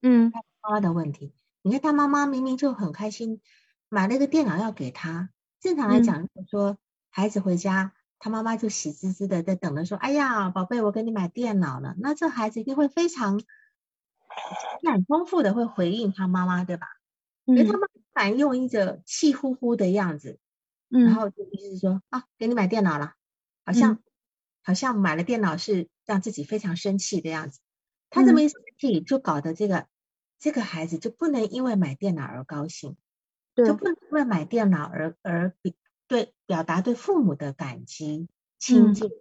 [0.01, 1.33] 嗯，他妈妈的问题。
[1.63, 3.41] 你看他妈妈明明就很开心，
[3.89, 5.31] 买了一个电脑要给他。
[5.59, 6.77] 正常来讲，说
[7.09, 13.47] 孩子回家，他妈妈就喜滋滋的在等着说：“哎呀，宝贝，我给你买电脑了。”那这孩子一定会非常情
[14.83, 16.87] 感丰富的会回应他妈妈，对吧？
[17.47, 17.65] 嗯。
[17.65, 20.39] 他妈反用一个气呼呼的样子，
[20.91, 23.13] 嗯然后就意思说：“啊，给你买电脑了。”
[23.65, 23.99] 好像
[24.65, 27.59] 好像买了电脑是让自己非常生气的样子，
[28.09, 29.85] 他这么一生气，就搞得这个
[30.39, 32.97] 这个孩子就不能因为买电脑而高兴，
[33.55, 35.75] 就不能因为买电脑而而比
[36.07, 39.11] 对表达对父母的感激亲近。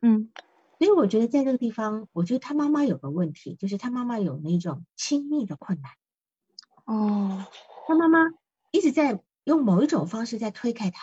[0.00, 0.32] 嗯，
[0.80, 5.92] 所以我觉得在这个地方，我觉得他妈妈有个问题，就是他妈妈有那种亲密的困难。
[6.86, 7.46] 哦，
[7.86, 8.18] 他妈妈
[8.72, 11.00] 一直在用某一种方式在推开他。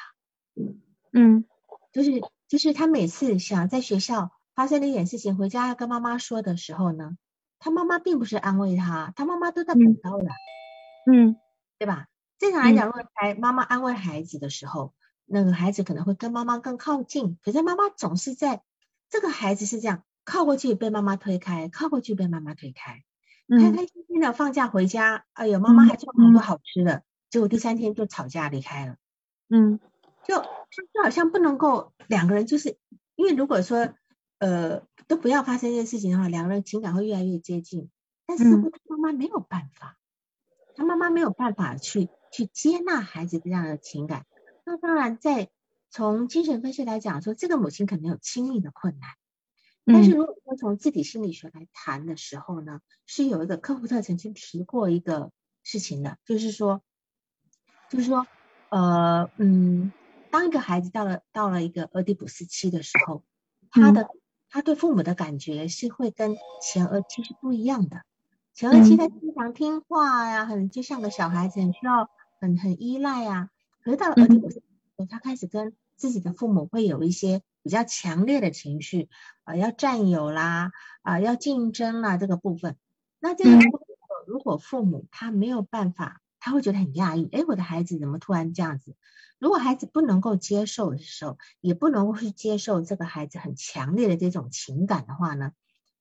[1.14, 1.46] 嗯，
[1.94, 2.12] 就是。
[2.50, 7.16] 就是他每次想在学校发生了一点事情，回家要跟妈妈说的时候呢，
[7.60, 10.26] 他妈妈并不是安慰他，他妈妈都在补刀了，
[11.06, 11.38] 嗯，
[11.78, 12.08] 对吧？
[12.40, 14.94] 正常来讲，如果孩妈妈安慰孩子的时候，
[15.26, 18.64] 那个孩子可能会跟妈妈更靠近，可是妈妈总是在
[19.10, 23.04] 这个孩子是这样靠过去被妈妈推开，靠过去被妈妈推开，
[23.62, 28.96] 开开心心的放假回家，哎呦，妈妈还做好多好吃的，结果第三天就吵架离开了，
[29.50, 29.80] 嗯。
[30.30, 30.44] 就
[30.94, 32.78] 就好像不能够两个人，就是
[33.16, 33.96] 因为如果说
[34.38, 37.90] 呃都不要发生这件事情的话，两个人情感会越来越接近。
[38.28, 39.98] 但似乎他妈妈没有办法，
[40.76, 44.28] 他妈妈没有办法去去接纳孩子这样的情感。
[44.64, 45.50] 那当然，在
[45.90, 49.10] 从精神分析来讲，说这个母亲可能有亲密的困难。
[49.84, 55.32] 但是如果说从自体心理学来谈的时候呢，是有一个科普特曾经提过一个
[55.64, 56.84] 事情的，就是说，
[57.90, 58.28] 就是说，
[58.70, 59.92] 呃，嗯。
[60.32, 63.24] 当一个孩子到了到了一个俄狄浦斯期的时候，
[63.70, 64.10] 他的
[64.50, 68.04] 他对父母的感觉是会跟前额期是不一样的。
[68.54, 73.50] 前额期他经常听话呀，很就像个小孩子，很需要很很依赖呀。
[73.84, 74.62] 可是到了俄狄浦斯，
[75.10, 79.10] 他开始跟自己的父母会有一些比较强烈的情绪
[79.44, 82.76] 啊，要占有啦啊，要竞争啦这个部分。
[83.20, 83.52] 那这个
[84.28, 88.96] 如果父母他没有办法，他会觉得很压抑，哎，我的孩子怎么突然这样子？
[89.40, 95.54] 如果孩子不能够接受的时候，也不能够去接受这个孩子很强烈的这种情感的话呢，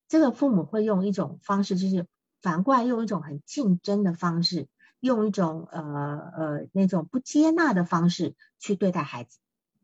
[0.09, 2.07] 这个父母会用一种方式，就是
[2.43, 4.67] 反过来用一种很竞争的方式，
[5.01, 9.39] 用一种呃呃那种不接纳的方式去对待孩子，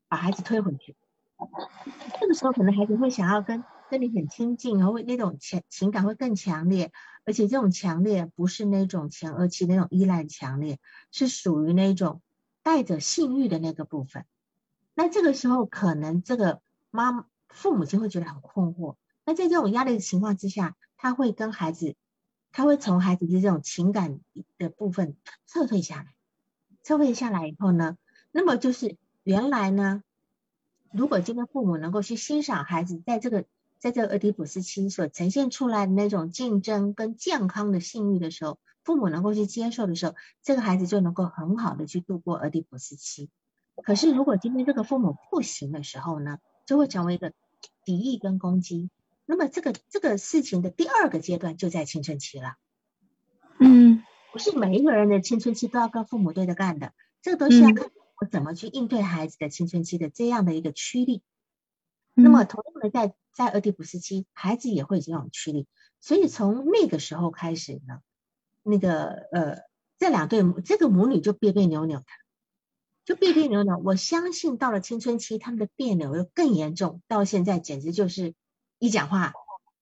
[0.08, 0.96] 把孩子推回去。
[2.20, 3.62] 这个时候可能孩子会想要跟
[3.98, 6.92] 跟你很亲近，然后会那种情情感会更强烈，
[7.24, 10.78] 而且这种强烈不是那种前额期那种依赖强烈，
[11.10, 12.20] 是属于那种。
[12.66, 14.24] 带着性欲的那个部分，
[14.94, 18.96] 那这个时候可能这个妈父母亲会觉得很困惑。
[19.26, 21.94] 那在这种压力的情况之下，他会跟孩子，
[22.52, 24.18] 他会从孩子的这种情感
[24.56, 25.14] 的部分
[25.46, 26.14] 撤退下来。
[26.82, 27.98] 撤退下来以后呢，
[28.32, 30.02] 那么就是原来呢，
[30.90, 33.44] 如果今天父母能够去欣赏孩子在这个
[33.78, 43.28] 在这个俄狄浦斯期所呈现出来的那种竞争跟健康的性欲的时候，父母能够去接受的时候，这个孩子就能够很好的去度过俄狄浦斯期。
[43.82, 47.32] 可是如果今天这个父母不行的时候呢，就会成为一个
[47.84, 48.88] 敌意跟攻击。
[49.26, 52.54] 那么这个这个事情的第二个阶段就在青春期了。
[53.58, 61.22] 嗯，不是每一个人的青春期都要跟父母对着干的，这个都是要看我怎么去应对孩子的青春期的这样的一个驱力。
[62.14, 65.66] 那么同样的，在在俄狄浦斯期，孩子也会这种驱力，
[66.00, 68.00] 所以从那个时候开始呢，
[68.62, 69.58] 那个呃，
[69.98, 72.04] 这两对这个母女就别别扭扭的，
[73.04, 73.76] 就别别扭扭。
[73.84, 78.34] 我相信到了青春期，他们的别扭又更严重，到现在简直就是
[78.78, 79.32] 一讲话，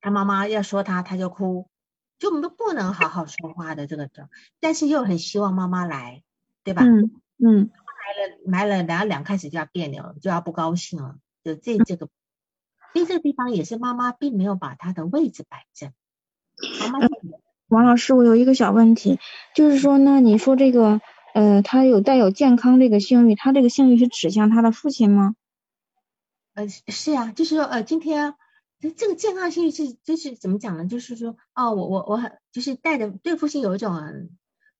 [0.01, 1.68] 他妈妈要说他，他就哭。
[2.18, 6.23] 就我们都不能好好说话的这个状，但是又很希望妈妈来，
[6.62, 6.85] 对吧？
[6.85, 7.71] 嗯嗯，
[8.47, 12.09] 来了来了，然后两开始就要别扭，就要不高兴了，就这这个，
[12.92, 15.92] 所以这个地方也是妈妈并没有把她的位置摆正。
[16.90, 17.09] 妈妈，
[17.68, 19.18] 王老师，我有一个小问题，
[19.55, 21.00] 就是说呢，你说这个
[21.35, 25.35] 呃，他有带有健康这个性欲，他这个性欲是指向他的父亲吗？
[26.55, 28.35] 呃，是啊，就是说呃，今天。
[28.81, 30.87] 这这个健康性是就是怎么讲呢？
[30.87, 33.94] 就是说，哦，我我我很就是带着对父亲有一种，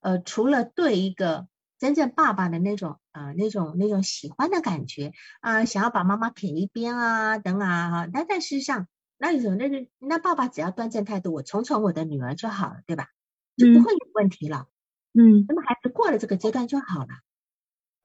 [0.01, 1.47] 呃，除了对一个
[1.83, 8.87] 真正爸爸的那种呃那种那种喜欢的感觉啊，想要把妈妈撇一边啊等啊哈，但但事实上，
[9.19, 13.09] 那有种那个那爸爸只要端正态度，我宠宠我的女儿就好了，对吧？
[13.57, 14.69] 就不会有问题了。
[15.13, 17.09] 嗯，那么孩子过了这个阶段就好了。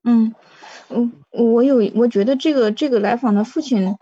[0.03, 0.33] 嗯，
[1.29, 3.95] 我，我有我觉得这个这个来访的父亲。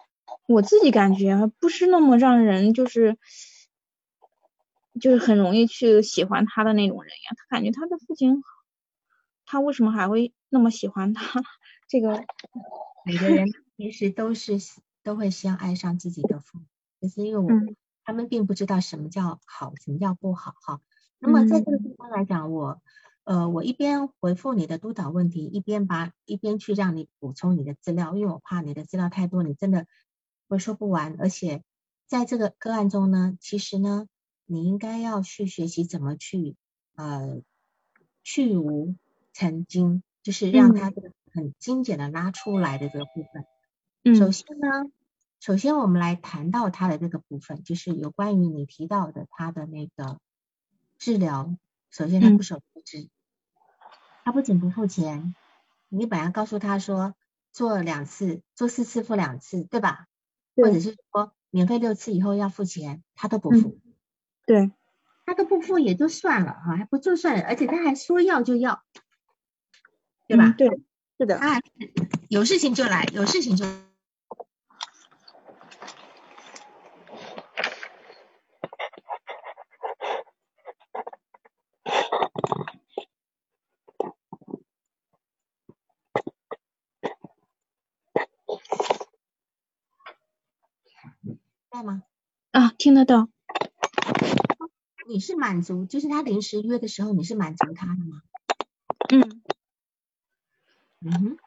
[0.47, 3.17] 我自己感觉不是那么让人就是
[5.01, 7.35] 就是很容易去喜欢他的那种人呀。
[7.35, 8.41] 他感觉他的父亲，
[9.45, 11.41] 他为什么还会那么喜欢他？
[11.87, 12.23] 这个
[13.05, 14.57] 每个人其实都是
[15.03, 16.65] 都会先爱上自己的父母，
[16.99, 17.49] 就是因为我
[18.03, 20.81] 他们并不知道什么叫好，什么叫不好哈。
[21.19, 22.81] 那么在这个地方来讲，我
[23.23, 29.85] 呃我一边回复你的督导问题，一边把一边去让你补充你的资料，因为我怕你的资料太多，你真的。
[30.47, 31.63] 会说不完，而且
[32.05, 34.05] 在这个个案中呢，其实呢，
[34.45, 36.55] 你应该要去学习怎么去
[36.93, 37.41] 呃
[38.23, 38.93] 去无
[39.35, 43.45] 曾经，就是让他这个很精简的拉出来的这个部分。
[44.05, 44.15] 嗯。
[44.15, 44.67] 首先呢，
[45.41, 50.19] 首先我们来谈到他的这个部分，就是有关于你提到的他的那个
[50.97, 51.53] 治疗。
[51.91, 53.09] 首先他不守不支，
[54.23, 55.35] 他不仅不付钱，
[55.89, 57.13] 你本来告诉他说
[57.51, 60.07] 做两次，做四次付两次，对吧？
[60.55, 63.77] 或者是说免费六次以后要付钱，他都不付。
[64.45, 64.71] 对，
[65.25, 68.83] 他都不付也就算了哈，还不就算了，而且他还说要就要，
[70.27, 70.53] 对吧？
[70.57, 70.67] 对，
[71.19, 71.37] 是的。
[71.37, 71.59] 啊
[72.29, 73.65] 有事情就来，有事情就。
[91.71, 92.03] 在吗？
[92.51, 93.29] 啊，听得到。
[95.07, 98.21] 你是满足，就是他临时约的时候，你是满足他的吗？
[99.13, 99.44] 嗯。
[101.05, 101.37] 嗯哼。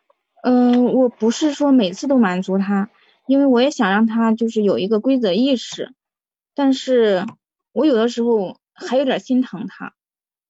[0.42, 2.90] 嗯，我不是说每次都满足他，
[3.26, 5.92] 因为我也想让他就是有一个规则意识，
[6.54, 7.26] 但是
[7.72, 9.94] 我有的时候还有点心疼他，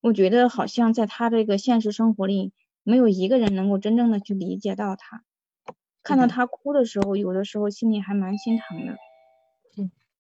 [0.03, 5.25] 我觉得好像在他这个现实生活里，没有一个人能够真正的去理解到他，
[6.03, 8.99] 看到他哭的时候，有的时候心里还蛮心疼的。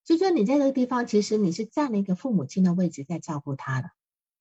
[0.03, 3.91] 就说你在这个地方，其实你是占了一个父母亲的位置在照顾他的，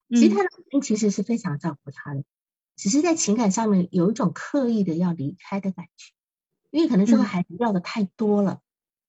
[0.09, 2.23] 其实他的父亲其实是非常照顾他的，
[2.77, 6.13] 只是在情感上面有一种刻意的要离开的感觉，
[6.69, 8.61] 因为可能这个孩子要的太多了，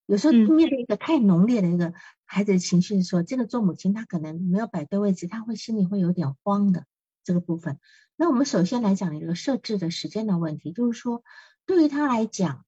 [0.07, 6.87] 有时候面对一个太浓烈的一个孩子的情绪的时候，这个做母亲他可能没有摆对位置，他会心里会有点慌的
[7.23, 7.79] 这个部分。
[8.17, 11.23] 那我们首先来讲一个设置的时间的问题，就是说
[11.65, 12.65] 对于他来讲。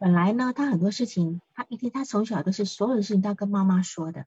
[0.00, 4.26] 本来呢，他很多事情，他一天他从小都是所有的事情都要跟妈妈说的，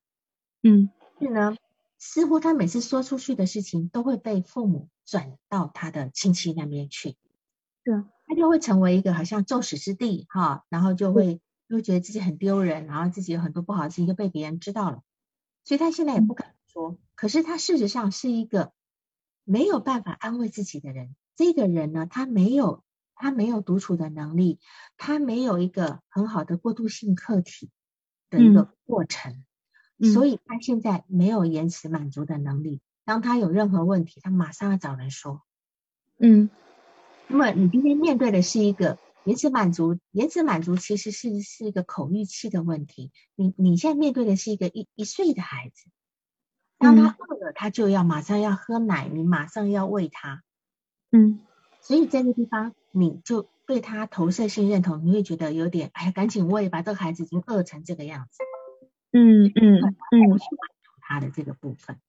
[0.63, 1.55] 嗯，是呢，
[1.99, 7.18] 似乎他每次说出去的事情都会被父母转到他的亲戚那边去，
[7.84, 15.01] 是，他就会成为一个好像众矢之的哈，然后就会又觉得自己很丢人，然后自己有很多不好的事情就被别人知道了，
[15.64, 18.74] 所以他现在也不敢说，可是他事实上是一个
[19.43, 22.84] 没有办法安慰自己的人，这个人呢，他没有。
[23.20, 24.60] 他没有独处的能力，
[24.95, 27.72] 他没有一个很好的过渡性客体
[28.30, 29.43] 的一个过程，
[30.14, 32.80] 所以他现在没有延迟满足的能力。
[33.08, 35.41] 当他有任何问题，他马上要找人说。
[36.20, 36.49] 嗯，
[37.28, 43.14] 那么你今天面对的是一个延迟满足，延迟满足其实是是一个口欲期的问题。
[43.36, 45.89] 你你现在面对的是一个一一岁的孩子，
[46.78, 50.43] 当他饿了，他就要马上要喝奶，你马上要喂他。
[51.10, 51.39] 嗯，
[51.80, 58.43] 所以在这地方，你就对他投射性认同，你会觉得有点，哎呀，赶紧喂吧，这个孩子已经饿成这个样子。
[59.14, 60.39] 嗯嗯嗯，
[60.99, 62.01] 他的这个部分。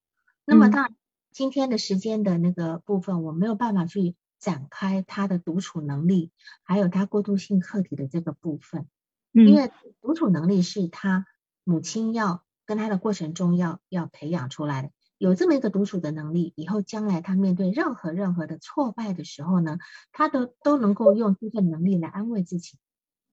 [0.48, 0.96] 那么当然，
[1.30, 4.16] 今天的时间的那个部分，我没有办法去。
[4.40, 6.30] 展开他的独处能力，
[6.62, 8.86] 还有他过渡性课题的这个部分，
[9.32, 11.26] 因为独处能力是他
[11.64, 14.90] 母亲要跟他的过程中要要培养出来的。
[15.18, 19.78] 有这么一个独处的能力，以后将来他面对任何任何的挫败的时候呢，
[20.12, 22.78] 他都都能够用这份能力来安慰自己。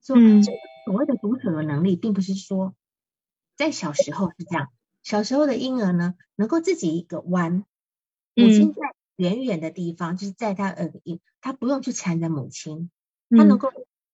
[0.01, 0.41] 所以，
[0.85, 2.73] 所谓的独处的能力，并不是说
[3.55, 4.69] 在小时候是这样，
[5.05, 7.63] 小时候的婴儿呢，能够自己一个玩，
[8.33, 8.81] 母亲在。
[9.17, 10.91] 远远的地方，就是在他呃，
[11.39, 12.91] 他不用去缠着母亲，
[13.29, 13.71] 他能够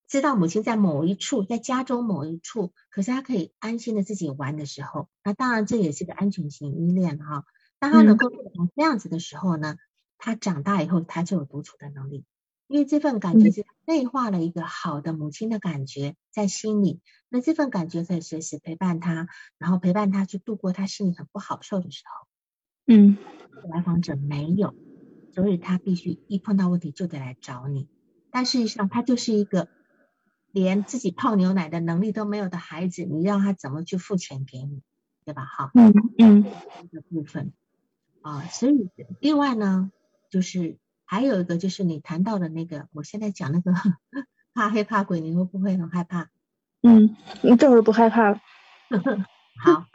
[0.08, 7.46] 知道母亲在某一处，在家中某一处，可是他可以安心的自己玩的时候，那当然这也是个安全型依恋哈。
[7.80, 9.78] 当他能够变成这样子的时候呢，
[10.20, 12.24] 他长大以后他就有独处的能力，
[12.72, 22.28] 因为这份感觉是内化了一个好的母亲的感觉在心里，那这份感觉可以随时陪伴他，然后陪伴他去度过他心里很不好受的时候。
[22.88, 23.18] 嗯，
[23.70, 24.74] 来访者没有。
[25.34, 27.88] 所以他必须一碰到问题就得来找你，
[28.32, 29.70] 但事实上他就是一个
[30.52, 34.82] 连自己泡牛奶的能力都没有的孩子，你让他怎么去付钱给你，
[35.24, 35.46] 对吧？
[35.46, 36.44] 哈，嗯嗯，
[36.92, 37.54] 这个部分
[38.22, 38.90] 啊，所以
[39.22, 39.90] 另外呢，
[40.30, 40.78] 就是
[41.12, 43.74] 还有一个就是你谈到的那个，我现在讲那个
[44.54, 46.30] 怕黑怕鬼，你会不会很害怕？
[46.84, 47.18] 嗯，
[47.60, 48.40] 这会儿不害怕了。
[49.62, 49.88] 好，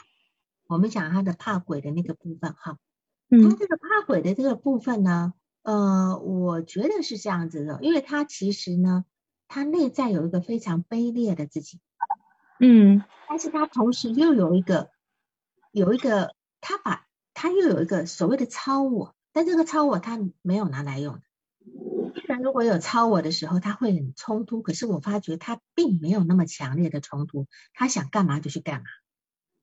[0.67, 2.77] 我们讲他的怕鬼的那个部分哈。
[3.31, 9.07] 嗯他这个怕鬼的这个部分呢，呃，我觉得是这样子的，因为他其实呢，
[9.49, 11.81] 他内在有一个非常卑劣的自己，
[12.61, 14.91] 嗯，但是他同时又有一个，
[15.73, 21.21] 有一个，他把他又有一个所谓的超我，但这个超我他没有拿来用。
[22.27, 28.87] 然如果有超我的时候，他会很冲突，可是我发觉他并没有那么强烈的冲突，他想干嘛就去干嘛，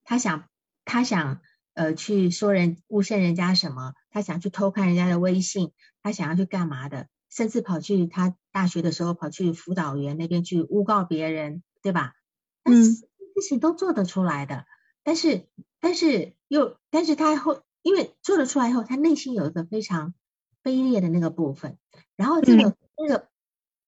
[0.03, 0.47] 他想，
[0.86, 1.41] 他想。
[1.76, 3.95] 呃，去说人诬陷人家什么？
[4.11, 5.71] 他想去偷看人家的微信，
[6.03, 7.07] 他想要去干嘛的？
[7.32, 12.13] 甚至跑去他大学的时候跑去辅导员那边去诬告别人，对吧？
[12.61, 13.07] 嗯，事
[13.49, 14.67] 情都做得出来的，
[15.01, 15.47] 但是
[15.80, 20.15] 但是又但是他后因为做得出来以后，他内心有一个非常
[20.63, 21.77] 卑劣的那个部分，
[22.15, 23.27] 然后这个这个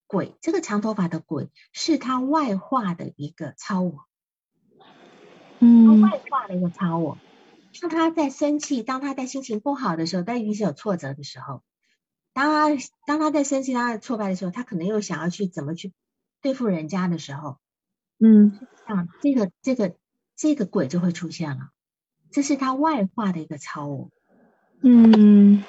[0.05, 4.05] 鬼，这个长头发的鬼是他外化的一个超我，
[5.59, 7.17] 嗯，他外化的一个超我。
[7.81, 11.63] 当他在生气，当他在心情不好的时候，但一定是有挫折的时候。
[12.33, 15.93] 当他当他在生气、他挫败的时候，他可能又想要去怎么去
[16.41, 17.57] 对付人家的时候，
[18.19, 19.95] 嗯，像这个这个
[20.35, 21.69] 这个鬼就会出现了。
[22.35, 24.09] 这是他外化的一个超我。
[24.81, 25.63] 嗯，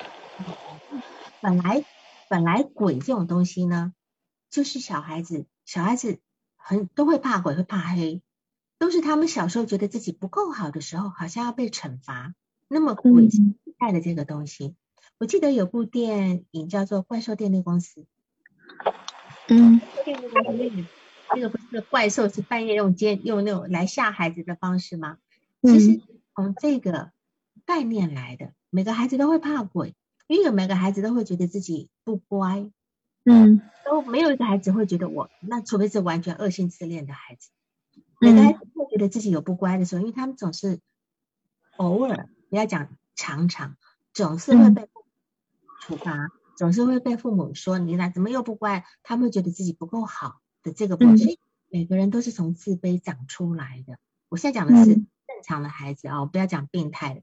[1.41, 1.85] 本来
[2.29, 3.93] 本来鬼这种东西呢，
[4.51, 6.19] 就是小孩子小孩子
[6.57, 8.21] 很都会怕鬼，会怕黑。
[8.79, 12.35] 都是他们小时候觉得自己不够好的时候，好像要被惩罚。
[12.67, 13.29] 那么鬼
[13.79, 14.75] 带的这个东西，
[15.19, 18.01] 我记得有部电影叫做《怪兽电力公司》。
[19.47, 20.85] 嗯，电力公司那个
[21.37, 25.19] 那个不是怪兽是半夜用尖用那种来吓孩子的方式吗？
[25.63, 26.01] 其实
[26.37, 27.13] 从这个
[27.65, 32.71] 概念来的，每个孩子都会怕鬼，因为每个孩子都会觉得自己不乖。
[33.25, 37.49] 嗯，都没有一个孩子会觉得我，那除非是完全恶性自恋的孩子。
[38.21, 40.79] 每个孩子会觉得自己有不乖的时候，因为他们总是
[41.79, 43.77] 偶尔，不要讲常常，
[44.13, 44.89] 总是会被
[45.81, 48.85] 处罚，总是会被父母说你俩怎么又不乖？
[49.03, 51.17] 他们会觉得自己不够好的这个部分。
[51.69, 53.99] 每个人都是从自卑长出来的。
[54.29, 55.03] 我现在讲的是
[55.37, 57.23] 正常的孩子啊，不要讲病态的。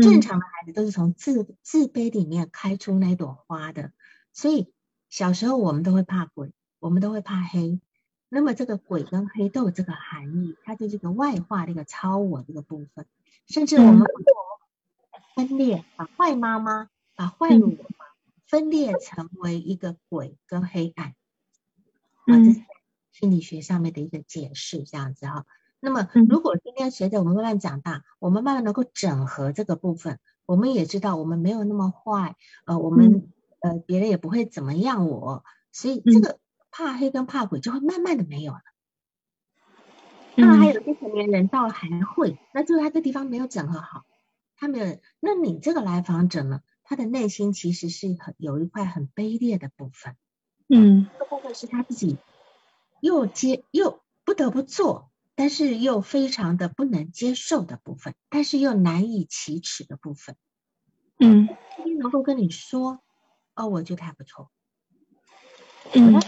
[0.00, 3.90] 正常的孩子都是从自自卑里面开出那朵花的。
[4.32, 4.72] 所以
[5.08, 7.80] 小时候我们都会怕鬼，我们都会怕黑。
[8.28, 13.06] 那么这个鬼跟黑都有这个含义，它就是个外化的一个超我这个部分，
[13.48, 14.06] 甚至我们
[15.34, 17.76] 分裂，把坏妈妈、把坏我妈
[18.46, 22.62] 分裂成为一个鬼跟黑暗，啊，这是
[23.10, 25.44] 心理学上面的一个解释，这样子哈。
[25.80, 36.38] 那么如果今天随着我们慢慢长大，我们慢慢能够整合这个部分，我们也知道我们没有那么坏，呃，我们呃别人也不会怎么样我，所以这个。
[36.70, 38.60] 怕黑跟怕鬼就会慢慢的没有了。
[40.36, 44.04] 当然还有些成年人到了还会，那就是他这地方没有整合好，
[44.54, 44.98] 他没有。
[45.18, 50.14] 那你这个来访者呢，他的内心其实是很有一块很卑劣的部分。
[50.68, 52.18] 嗯，这部分是他自己
[53.00, 55.07] 又接又不得不做，
[55.38, 60.34] 但是又非常的不能接受的部分，但是又难以启齿的部分。
[61.20, 63.00] 嗯今天能够跟你说，
[63.54, 64.50] 哦，我觉得还不错。
[65.94, 66.20] 嗯，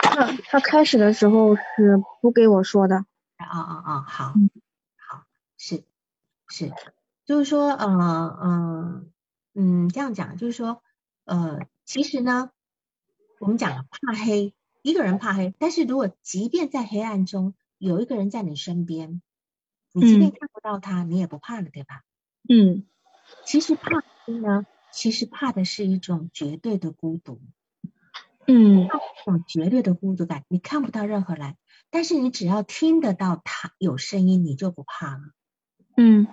[0.00, 3.04] 他他开始的时候是不给我说的。
[3.36, 4.48] 啊啊啊，好嗯，
[4.96, 5.24] 好，
[5.58, 5.84] 是
[6.48, 6.72] 是，
[7.26, 9.12] 就是说，呃，嗯
[9.52, 10.82] 嗯，这样讲，就是说，
[11.26, 12.50] 呃，其实呢，
[13.40, 19.22] 我们讲了怕黑，一个人怕黑，但是如果即便在黑暗中有一个人在你身边，
[19.92, 20.32] 你即便嗯。
[20.32, 22.02] 看不到他，你也不怕了，对吧？
[22.48, 22.86] 嗯。
[23.44, 23.88] 其实怕
[24.26, 27.40] 黑呢，其实怕的是一种绝对的孤独，
[28.46, 28.84] 嗯。
[28.84, 31.56] 一种绝对的孤独感，你看不到任何人，
[31.90, 35.22] 但是你只要听得到他有声音，你就不怕了。
[35.96, 36.26] 嗯。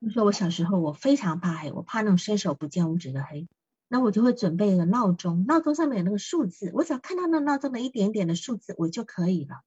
[0.00, 3.48] 就说我小时候我非常怕黑，我怕那种伸手不见五指的黑，
[3.92, 9.60] 那我就会准备一个闹钟，闹钟上面有那个数字，我只要看到那闹钟的一点点的数字，我就可以了。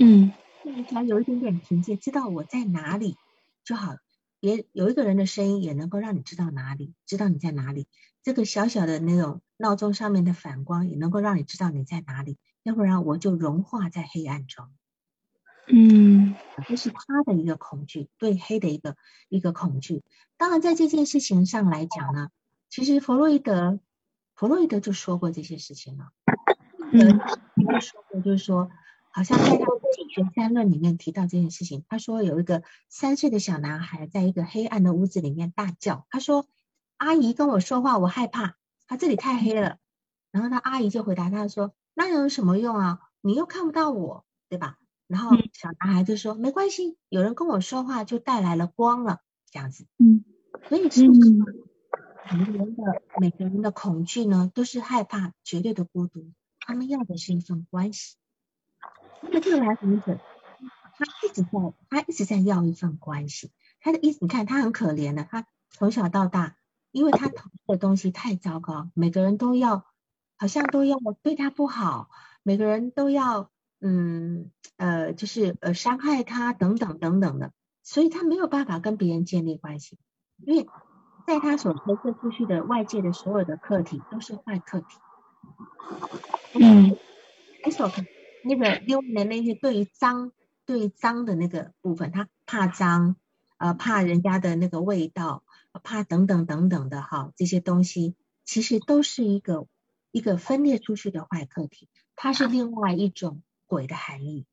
[0.00, 0.32] 嗯
[0.64, 3.16] 你只要有一点点凭借，知道我在哪里
[3.62, 3.94] 就好。
[4.40, 7.86] 别有一个人的声音也能够让你知道哪里，知道你在哪里。
[8.24, 14.66] 这个小小的那种闹钟上面的反光也能够让你知道你在哪里，要不然我就融化在黑暗中。
[15.68, 16.34] 嗯
[16.66, 18.96] 这是他的一个恐惧，对黑的一个
[19.28, 20.02] 一个恐惧。
[20.36, 22.30] 当然，在这件事情上来讲呢，
[22.72, 23.80] 其实弗洛伊德，
[24.34, 26.08] 弗洛伊德就说过这些事情了。
[26.90, 28.70] 嗯他说过，就是说，
[29.10, 29.64] 好像在他的
[29.94, 31.84] 《性学三论》里面提到这件事情。
[31.90, 36.46] 他说有一个三岁的小男孩在一个黑暗的屋子里面大叫，他说
[36.96, 38.54] ：“阿姨跟我说话，我害怕，
[38.86, 39.76] 他这里太黑了。”
[40.32, 43.00] 然后他阿姨就回答他说：“那有什么用啊？
[43.20, 49.18] 你又看不到我，对吧？”然后嗯小男孩就说：“没关系，有人跟我说话就带来了光了，
[49.50, 50.24] 这样子。”嗯
[50.70, 51.71] 所以事实上嗯
[52.30, 58.16] 每个人的每个人的恐惧呢，都是害怕绝对的孤独，他们要的是一份关系。
[59.22, 60.18] 那么这个来访者，
[60.96, 61.48] 他一直在，
[61.90, 63.50] 他一直在要一份关系。
[63.80, 66.56] 他的意思，你看他很可怜的，他从小到大，
[66.90, 69.84] 因为他投的东西太糟糕，每个人都要，
[70.36, 72.10] 好像都要对他不好，
[72.42, 73.50] 每个人都要，
[73.80, 77.52] 嗯，呃，就是呃伤害他等等等等的，
[77.82, 79.98] 所以他没有办法跟别人建立关系。
[80.38, 80.66] 因为
[81.26, 84.86] 在他所投射出去的外界的所有的客体都是坏客体，
[86.54, 86.96] 嗯。
[87.64, 88.04] 你所看
[88.42, 90.32] 那个另外的那些对于脏、
[90.66, 93.14] 对于脏的那个部分，他怕脏，
[93.56, 95.44] 呃，怕人家的那个味道，
[95.84, 99.68] 怕等等等等的哈，这些东西其实都是一个
[100.10, 104.44] 一个分裂出去的坏客体，它是另外一种鬼的含义，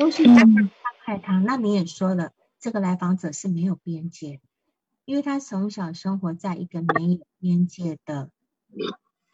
[0.00, 0.70] 都是在伤
[1.04, 1.38] 害他。
[1.38, 2.32] 那你也说了，
[2.62, 4.40] 这个来访者是没有边界，
[5.04, 8.30] 因为他从小生活在一个没有边界的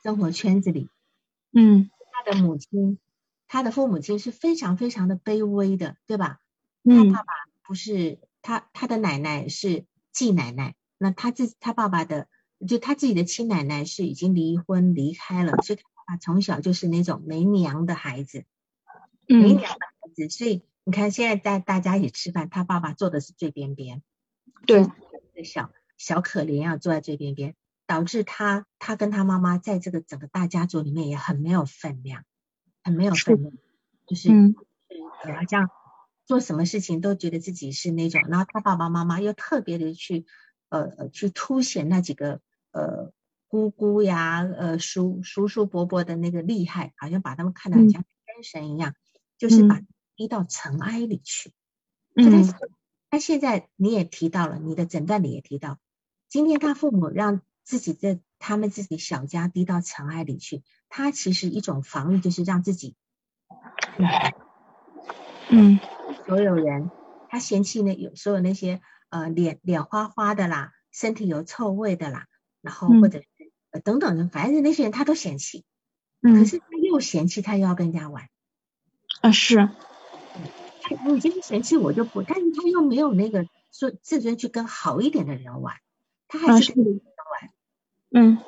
[0.02, 0.88] 生活圈子里。
[1.52, 2.98] 嗯他的母亲，
[3.46, 6.40] 他的父母亲是非常非常的卑微的，对吧？
[6.84, 7.32] 嗯他爸爸
[7.64, 12.28] 不是他，他的奶奶是继奶奶，那他自他爸爸的
[12.66, 18.46] 就他自己的亲奶奶是已经离婚离开了，所以他爸爸从小就是那种没娘的孩子，
[19.26, 24.02] 没嗯娘的孩子，所以你看现在在大家一起吃饭，他爸爸坐的是最边边，
[24.66, 24.86] 对，
[25.44, 27.54] 小小可怜啊坐在最边边，
[27.86, 32.24] 导致他他跟他妈妈在这个整个大家族里面也很没有分量，
[32.82, 33.36] 很没有分。
[33.42, 33.52] 量，
[34.06, 34.54] 就是、嗯。
[35.22, 35.68] 呃好像
[36.24, 40.24] 做什么事情都觉得自己是那种，然后他爸爸妈妈又特别的去
[40.70, 43.12] 呃呃去凸显那几个呃
[43.48, 48.94] 姑姑呀呃叔叔叔伯伯的那个厉害，好像把他们看得很像天神一样，
[49.36, 49.82] 就是把
[50.18, 51.52] 嗯逼到尘埃里去。
[52.16, 52.52] 他嗯
[53.10, 55.78] 那现在你也提到了，你的诊断里也提到，
[56.28, 62.96] 今天他父母让自己的他们自己小家低到尘埃里去，他其实一种防御就是让自己，
[65.48, 65.78] 嗯。
[66.26, 66.90] 所有人
[67.28, 72.26] 他嫌弃那有所有那些呃脸脸花花的啦，身体有臭味的啦，
[72.60, 73.00] 然后嗯。
[73.00, 73.22] 或者
[73.84, 75.64] 等等的，反正那些人他都嫌弃，
[76.20, 78.28] 可嗯是他又嫌弃他又要跟人家玩，
[79.22, 79.56] 啊是。
[79.56, 79.74] 他
[81.12, 85.76] 你今天嫌弃我就不，但是他又没有那个说自尊去跟好一点的人玩，
[86.28, 87.50] 他还啊是是跟人玩。
[88.10, 88.38] 嗯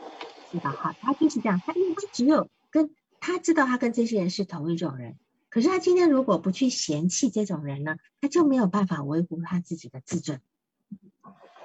[0.50, 0.72] 是吧？
[0.72, 5.16] 哈，他就是这样，他因为他只有跟他知道他跟这些人是同一种人，
[5.48, 10.40] 可是他今天如果不去嫌弃这种人呢，他就没有办法维护他自己的自尊，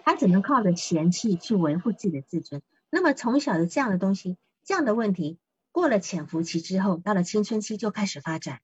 [0.03, 2.61] 他只能靠着嫌弃去维护自己的自尊。
[2.91, 5.39] 那么从小的这样的东西，这样的问题，
[5.71, 8.59] 过了潜伏期之后，到了青春期就开始发展，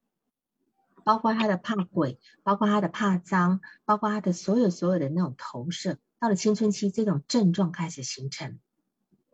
[1.04, 8.60] 包括他的怕鬼，包括他的怕脏，包括他的所有所有的那种投射，到了青春期，这种症状开始形成。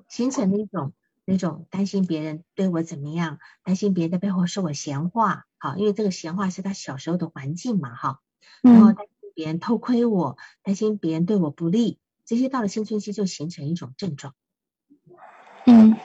[0.08, 0.94] 形成了一种
[1.26, 8.22] 那种担心别人对我怎么样，担心别人在背后说我闲话，好，因为这个闲话是他小时候的环境嘛，哈，
[8.62, 14.34] 然后担心别人偷窥我，担心别人对我不利，这些到了青春期就形成一种症状。
[15.66, 15.98] 嗯，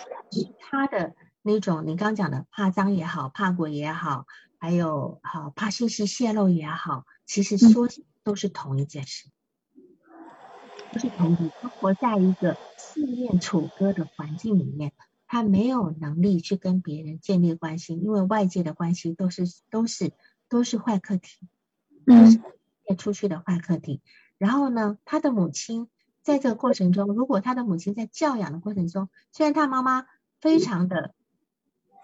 [0.59, 4.27] 他的那种你刚讲的怕脏也好，怕鬼也好，
[4.63, 7.89] 还有好怕信息泄露也好，其实说
[8.23, 9.29] 都是同一件事。
[10.93, 14.93] 都是同理，他活在一个四面楚歌的环境里面，
[15.27, 20.13] 他没有能力去跟别人建立关系，因为外界的关系都是都是
[20.49, 21.49] 都是坏课题，
[22.07, 22.41] 嗯，
[22.97, 24.01] 出去的坏课题。
[24.39, 25.89] 然后呢，他的母亲
[26.23, 30.07] 在这个过程中，如果他的母亲在教养的过程中，虽然他妈妈
[30.41, 31.17] 非常的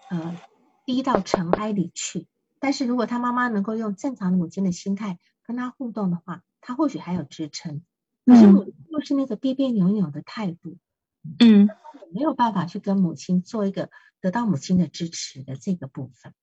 [0.09, 0.37] 呃
[0.85, 2.27] 低到尘埃里去，
[2.59, 7.81] 但是如果他妈妈能够用正常的母亲的心态跟他互动的话，他或许还有支撑。
[8.25, 10.77] 可是母亲又是那个别别扭扭的态度，
[11.39, 11.69] 嗯，
[12.13, 13.89] 没有办法去跟母亲做一个
[14.21, 16.33] 得到母亲的支持的这个部分。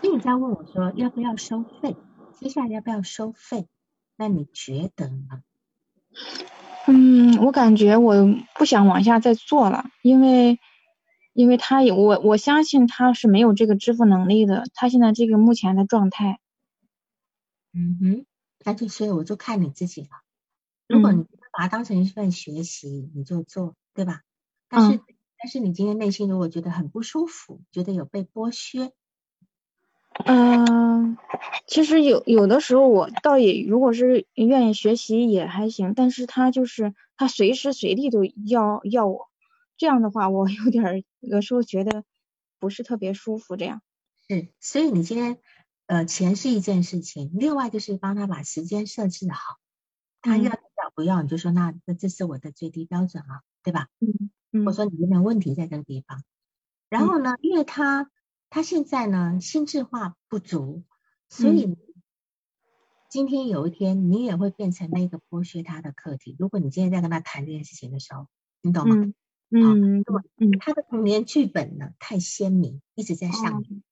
[0.00, 1.96] 所以你在问我说要不要收费，
[2.34, 3.68] 接下来要不要收费？
[4.16, 5.42] 那你觉得呢？
[6.88, 8.14] 嗯，我感觉我
[8.54, 10.58] 不想往下再做了，因为
[11.36, 16.40] 因为他有我我相信他是没有这个支付能力的，他现在这个目前的状态。
[17.74, 18.26] 嗯哼，
[18.64, 20.08] 那就所以我就看你自己了。
[20.88, 24.22] 如果你把它当成一份学习，你就做，对吧？
[24.70, 24.98] 但是，
[25.36, 28.92] 但是你今天内心如果觉得很不舒服，觉得有被剥削，
[30.24, 31.18] 嗯，
[31.66, 39.28] 其实有有的时候我倒也，如果是愿意学习也还行，但是他就是他随时随地都要要我，
[39.76, 42.04] 这样的话我有点有时候觉得
[42.58, 43.82] 不是特别舒服，这样。
[44.28, 45.38] 是，所以你今天
[45.86, 49.38] 呃钱是一件事情，另外就是帮他把时间设置好，
[50.22, 50.52] 他要。
[50.94, 53.88] 不要你就说那那这是我的最低标准了，对吧？
[53.98, 54.64] 嗯嗯。
[54.64, 56.22] 我说你有没有问题在这个地方？
[56.88, 58.08] 然后呢，因为他
[58.48, 60.84] 他现在呢心智化不足，
[61.28, 61.76] 所以
[63.10, 66.34] 今天有一天你也会变成那个剥削他的课题。
[66.38, 68.28] 如果你今天在跟他谈这件事情的时候，
[68.62, 68.94] 你懂吗？
[68.96, 69.14] 嗯。
[69.50, 70.04] 好，嗯，
[70.60, 73.82] 他的童年剧本呢太鲜明，一直在上演，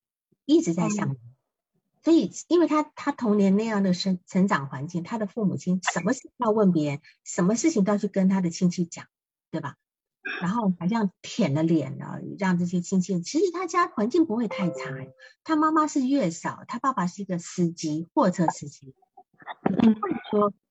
[0.47, 1.17] 一直在上演。
[2.03, 9.07] 所以，因为他他童年那样的生成长环境，他的父母亲什么事要问别人，什么事情都要去跟他的亲戚讲，
[9.51, 9.77] 对吧？
[10.43, 14.91] 然后好像舔了脸了，让这些亲戚，其实他家环境不会太差。
[15.45, 18.95] 他妈妈是月嫂，他爸爸是一个司机，货车司机，
[19.63, 20.64] 不会说穷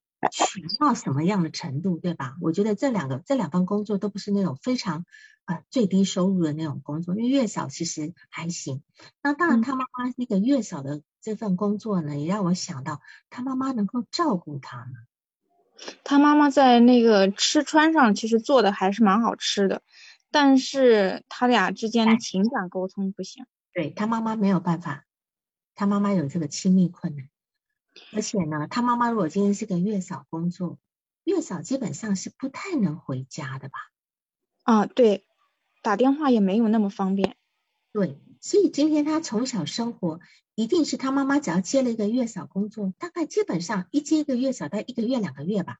[0.78, 2.36] 到什么样的程度，对吧？
[2.40, 5.04] 我觉得这两个这两份工作都不是那种非常
[5.44, 8.82] 呃最低收入的那种工作，因为月嫂其实还行。
[9.22, 11.02] 那当然，他妈妈那个月嫂的。
[11.24, 13.00] 这份工作呢，也让我想到
[13.30, 14.92] 他妈妈能够照顾他吗？
[16.04, 19.80] 他妈妈在那个吃穿上其实做的还是蛮好吃的，
[20.30, 23.46] 但是他俩之间的情感沟通不行。
[23.72, 25.06] 对他妈妈没有办法，
[25.74, 27.26] 他妈妈有这个亲密困难，
[28.12, 30.78] 而且呢，他妈妈如果今天是个月嫂工作，
[31.24, 33.78] 月嫂基本上是不太能回家的吧？
[34.62, 35.26] 啊，对，
[35.82, 37.36] 打电话也没有那么方便。
[37.92, 40.20] 对，所以今天他从小生活。
[40.56, 45.78] 一定是他妈妈只要接了一个月嫂工作，大概基本上一接一个月嫂，大概一个月两个月吧。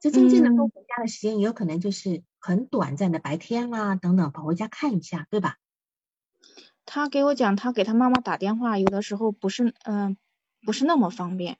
[0.00, 5.58] 这中间能够回家的时间，也有可能就是很短暂的白天啊等等，跑回家看一下，对吧？
[6.86, 10.16] 他给我讲，他给他妈妈打电话，有的时候不是嗯
[10.62, 11.58] 不是那么方便。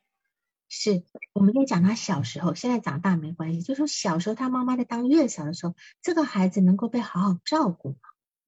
[0.68, 7.96] 是我们在讲他小时候，现在长大没关系，就说小时候他妈妈在当月嫂的时候，这个孩子能够被好好照顾吗？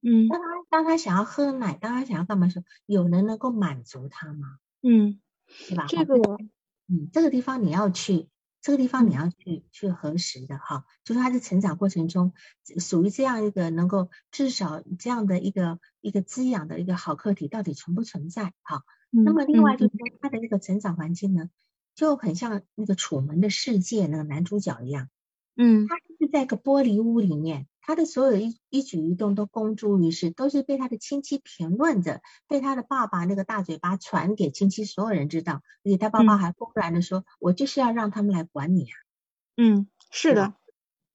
[0.03, 4.59] 嗯，当他当他想要喝奶，当他想要干嘛时候，有人能够满足他吗？
[4.83, 5.87] 嗯，是吧？
[5.89, 6.15] 这个，
[6.89, 8.29] 嗯，这个地方你要去，
[8.61, 12.35] 这个地方你要去去核实的哈，就是他在成长过程中
[12.79, 18.53] 属于这样一个能够至少这样的一个一个滋养的一个好课题，到底存不存在？
[18.63, 21.51] 哈，那么另外就是说他的那个成长环境呢，
[21.95, 25.09] 就很像那个楚门的世界那个男主角一样，
[25.57, 27.67] 嗯，他是在一个玻璃屋里面。
[27.83, 38.95] 他的所有一一举一动都公诸于世，都是被他的亲戚评论着，被他的爸爸那个大嘴巴传给亲戚所有人知道，而且他爸爸还公然的说：“我就是要让他们来管你啊。”
[39.57, 40.55] 嗯，是的，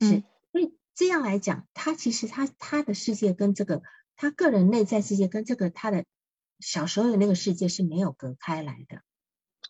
[0.01, 0.23] 是。
[0.51, 3.81] 所以这样来讲，他其实他他的世界跟这个
[4.17, 6.03] 他个人内在世界跟这个他的
[6.59, 9.01] 小时候的那个世界是没有隔开来的，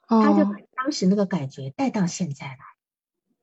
[0.07, 2.57] 他就把当时那个感觉带到现在来。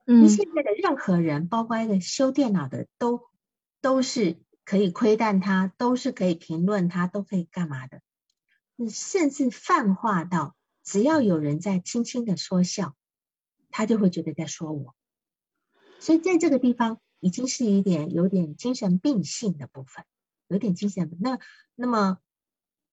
[0.07, 3.31] 嗯，现在的任何人，包括一个修电脑的都。
[3.83, 8.01] 都是可以窥探他，都是可以评论他，都可以干嘛的？
[8.89, 12.95] 甚至泛化到，只要有人在轻轻的说笑，
[13.71, 14.95] 他就会觉得在说我。
[15.99, 20.05] 所以在这个地方，已经是一点有点精神病性的部分，
[20.47, 21.11] 有点精神。
[21.21, 21.41] 那
[21.75, 22.19] 那么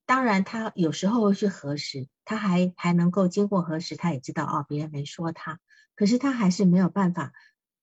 [0.10, 5.60] 当然他有时候去核实，他还还能够经过核实，他也知道哦，别人没说他，
[5.94, 7.32] 可是他还是没有办法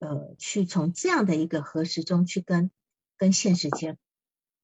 [0.00, 2.72] 呃去从这样的一个核实中去跟
[3.16, 3.96] 跟现实接。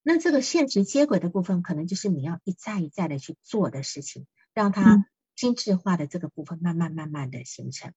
[0.02, 5.06] 那这个现实接轨的部分，可能就是你要一再一再的去做的事情，让他
[5.36, 7.92] 精致化的这个部分慢慢慢慢的形成。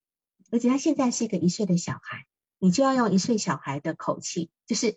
[0.52, 2.28] 而且他现在是一个一岁的小孩，
[2.60, 4.96] 你就要用一岁小孩的口气，就是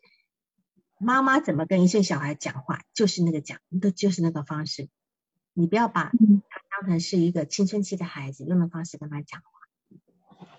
[0.99, 4.89] 妈妈怎么跟一岁小孩讲话，就是那个讲的，就是那个方式。
[5.55, 9.49] 你不要把他当成是一个青春期的孩子，用的方式跟他讲话。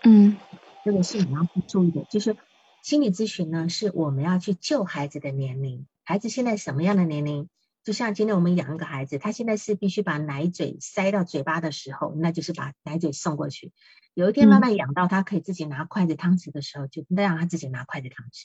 [0.04, 0.36] 嗯，
[0.84, 2.36] 这个是你要注意的，就是
[2.82, 5.86] 心理咨询呢，是我们要去救孩子的年龄。
[6.04, 7.48] 孩子现在什么样的年龄？
[7.82, 13.72] 就像今天我们养一个孩子，他现在是必须把奶嘴塞到嘴巴的时候，那就是把奶嘴送过去。
[14.12, 18.44] 有一天慢慢养到他可以自己拿筷子汤匙的时候，就让他自己拿筷子汤匙。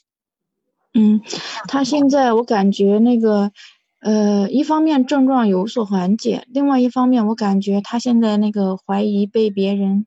[0.98, 1.20] 嗯，
[1.68, 3.52] 他现在我感觉那个，
[4.00, 10.06] 呃，一方面症状有所缓解，另外一方面我感觉他现在那个怀疑被别人，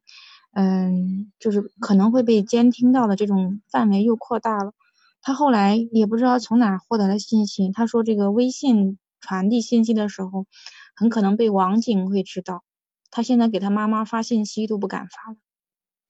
[0.53, 4.73] 嗯，就是可能会被监听到的这种范围又扩大了。
[5.21, 10.47] 他后来也不知道从哪获得的信息，他说这个微信传递信息的时候，
[10.95, 12.63] 很可能被网警会知道。
[13.11, 15.37] 他现在给他妈妈发信息都不敢发了。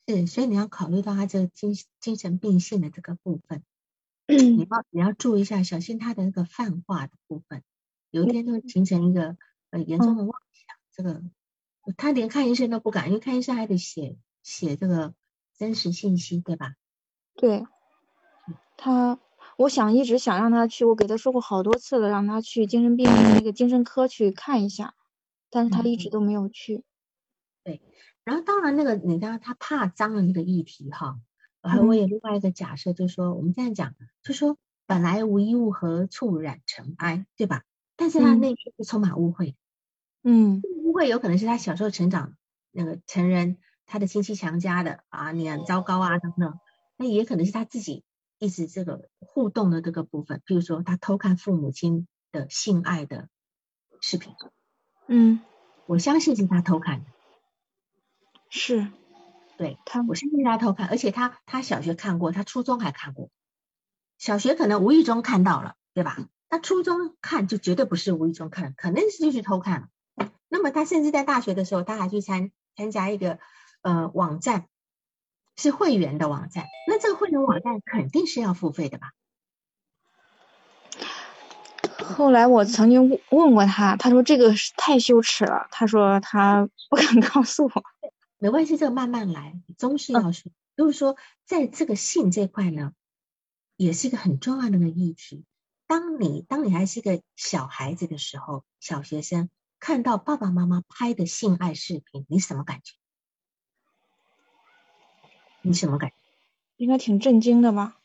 [0.07, 3.63] 是，所以你要考虑到他这个精精神病性的这个部分，
[4.37, 7.63] 你要你要注意一下，小心他的那个泛化的部分，
[8.11, 9.35] 有一天就会形成一个
[9.71, 10.77] 呃严重的妄想。
[10.93, 11.23] 这个
[11.97, 15.15] 他连看医生都不敢，因为看医生还得写写这个
[15.57, 16.75] 真实信息，对吧？
[17.35, 17.65] 对。
[18.77, 19.19] 他，
[19.57, 24.93] 我想一直想让他去，我给他说过好多次了，让他去精神病那个精神科去看一下，
[25.49, 26.83] 但是他一直都没有去。
[27.63, 27.81] 对，
[28.23, 31.19] 然后当然那个你刚刚他怕脏的那个议题哈，
[31.61, 37.63] 还我有另外一个假设，就是说我们这样讲，就说本来无一物，何处染尘埃，对吧？
[37.95, 39.55] 但是他内心是充满误会，
[40.23, 42.35] 嗯，误会有可能是他小时候成长
[42.71, 46.59] 那个成人，他的亲戚强加的啊，你很糟糕啊等等，
[46.97, 48.03] 那也可能是他自己。
[48.41, 53.27] 一直这个互动的这个部分，比如说他偷看父母亲的性爱的
[53.99, 54.33] 视频，
[55.07, 55.41] 嗯，
[55.87, 57.05] 我相信是他偷看的，
[58.49, 58.87] 是，
[59.59, 63.29] 对他，我相信他偷看，而且他他小学看过，他初中还看过，
[64.17, 66.17] 小学可能无意中看到了，对吧？
[66.47, 69.87] 他初中看就绝对不是无意中看，肯定是就是偷看了。
[70.47, 73.37] 那么他甚至在大学的时候，他还去参参加一个
[73.81, 74.65] 呃网站。
[75.61, 79.11] 是会员的网站，那这个会员网站肯定是要付费的吧？
[81.97, 87.83] 后来我曾经问过他，他说这个太羞耻了，他说他不敢告诉我。
[88.39, 90.51] 没关系，这个慢慢来，总是要说。
[90.75, 92.93] 就是说，在这个性这块呢，
[93.75, 95.43] 也是一个很重要的一个议题。
[95.87, 102.93] 当你当你还是一个小孩子的时候，小学生看到爸爸妈妈拍的性爱视频，你什么感觉？
[105.61, 106.15] 你什么感觉？
[106.77, 107.99] 应该挺震惊的吧？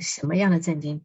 [0.00, 1.04] 什么样的震惊？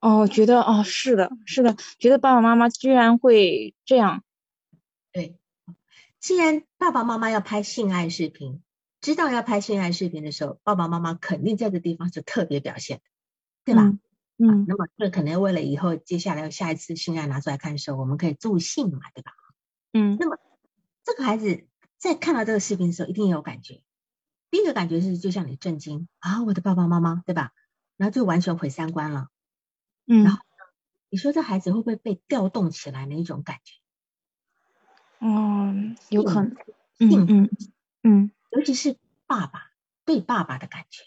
[0.00, 4.24] 哦，觉得哦，是的，是的，觉得爸爸妈妈居然会这样。
[5.12, 5.38] 对，
[6.20, 8.62] 既然爸爸妈妈要拍性爱视频，
[9.00, 13.02] 知道要拍性爱视频的时候，爸爸妈妈肯定在这地方是特别表现的，
[13.64, 13.92] 对吧？
[14.36, 14.66] 嗯。
[14.66, 19.32] 那么这可能为了以后接下来下一次性爱拿出来看的时候，我们可以助兴嘛，对吧？
[19.92, 20.16] 嗯。
[20.18, 20.38] 那么
[21.04, 21.66] 这个孩子
[21.96, 23.82] 在看到这个视频的时候，一定有感觉。
[24.50, 27.52] 第一个感觉是，就像你震惊啊，我的爸爸妈妈，对吧？
[27.96, 29.28] 然后就完全毁三观了。
[30.06, 30.24] 嗯。
[30.24, 30.40] 然后
[31.10, 33.74] 你说这孩子会不会被调动起来的一种感觉？
[35.20, 36.56] 嗯，有可能。
[36.98, 37.50] 嗯嗯
[38.02, 38.30] 嗯。
[38.50, 38.96] 尤其是
[39.26, 39.70] 爸爸
[40.04, 41.04] 对爸爸的感觉。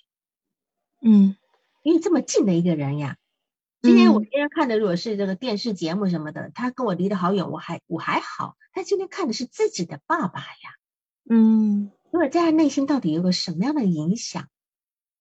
[1.01, 1.36] 嗯。
[1.84, 3.18] 因为这么近的一个人呀，
[3.82, 8.55] 今天我今天看的如果是这个电视节目什么的，他跟我离得好远，我还我还好。
[8.74, 10.76] 他今天看的是自己的爸爸呀。
[11.30, 11.91] 嗯。
[12.12, 14.47] 如果在他内心到底有个什么样的影响？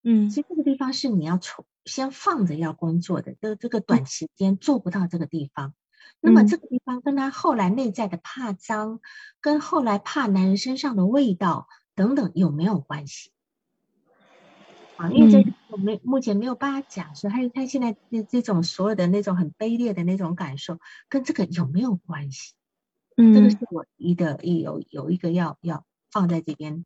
[0.03, 5.75] 嗯，其实这个地方是你要从先放着要工作的，这这个短时间做不到这个地方。
[6.21, 9.01] 那么这个地方跟他后来内在的怕脏，
[9.41, 13.31] 跟后来怕男人身上的味道等等有没有关系？
[14.97, 22.55] 啊，因为这我们目前没有办法假设，还有他现在这这种所有的那种很卑劣的那种感受，跟这个有没有关系？
[23.17, 25.85] 嗯，这个是我一的有有一个要要。
[26.13, 26.85] 放在这边，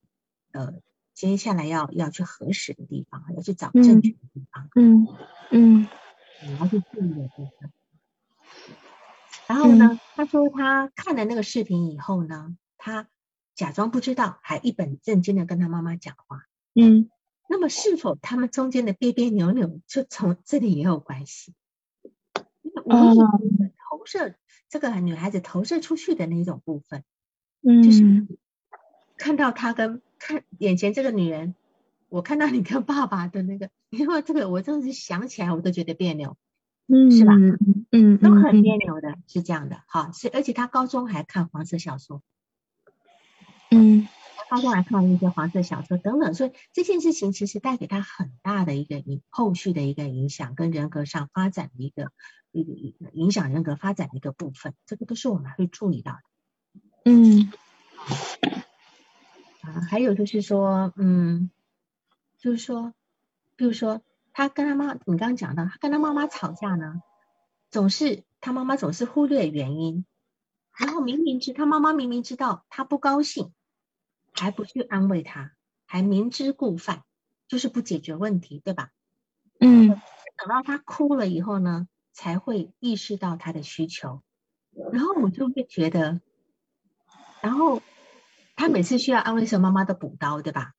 [0.52, 0.74] 呃，
[1.14, 4.68] 接下来要要去核实的地方，要去找证据的地方。
[4.74, 5.08] 嗯
[5.50, 5.88] 嗯，
[6.46, 7.72] 你要去注意的地方。
[9.46, 13.08] 然后呢，他说他看了那个视频以后呢，他
[13.54, 16.44] 假装不知道，还一本正经的跟他妈妈讲话。
[16.74, 17.10] 嗯，
[17.48, 21.54] 那么是否他们中间的别别扭扭就从这里也有关系？
[22.84, 23.18] 无意
[23.90, 24.34] 投射
[24.68, 27.04] 这个女孩子投射出去的那种部分，
[27.62, 28.26] 嗯，就是
[29.16, 31.54] 看到她跟看眼前这个女人，
[32.08, 36.36] 我看到你跟爸爸的那个，因为这个我真的是想起来我都觉得别扭，
[36.86, 37.32] 嗯，是吧？
[37.90, 42.22] 嗯，都很别扭的，是这样的，好，是而且他高中还看黄色小说，
[43.70, 52.10] 嗯，他高中还看一些黄色小说等等，所以这件事情其实带给他很大的一个影后续的一个影响，跟人格上发展的一个。
[52.56, 56.20] 一个影响人格发展的一个部分，这个都是我们会注意到的。
[57.04, 57.52] 嗯，
[59.60, 61.50] 啊，还有就是说，嗯，
[62.38, 62.94] 就是说，
[63.56, 64.02] 比如说
[64.34, 67.00] 他跟他妈，你刚刚讲到，他跟他妈妈吵架呢，
[67.70, 70.04] 总是他妈妈总是忽略原因，
[70.76, 73.54] 然后明明知他妈妈明明知道他不高兴，
[74.34, 75.52] 还不去安慰他，
[75.86, 77.04] 还明知故犯，
[77.48, 78.90] 就是不解决问题，对吧？
[79.60, 81.88] 嗯，等到他哭了以后呢？
[82.16, 84.22] 才会意识到他的需求，
[84.92, 86.20] 然后我就会觉得，
[87.40, 87.82] 然后
[88.54, 90.74] 他每次需要安慰时候，妈妈都补刀，对吧？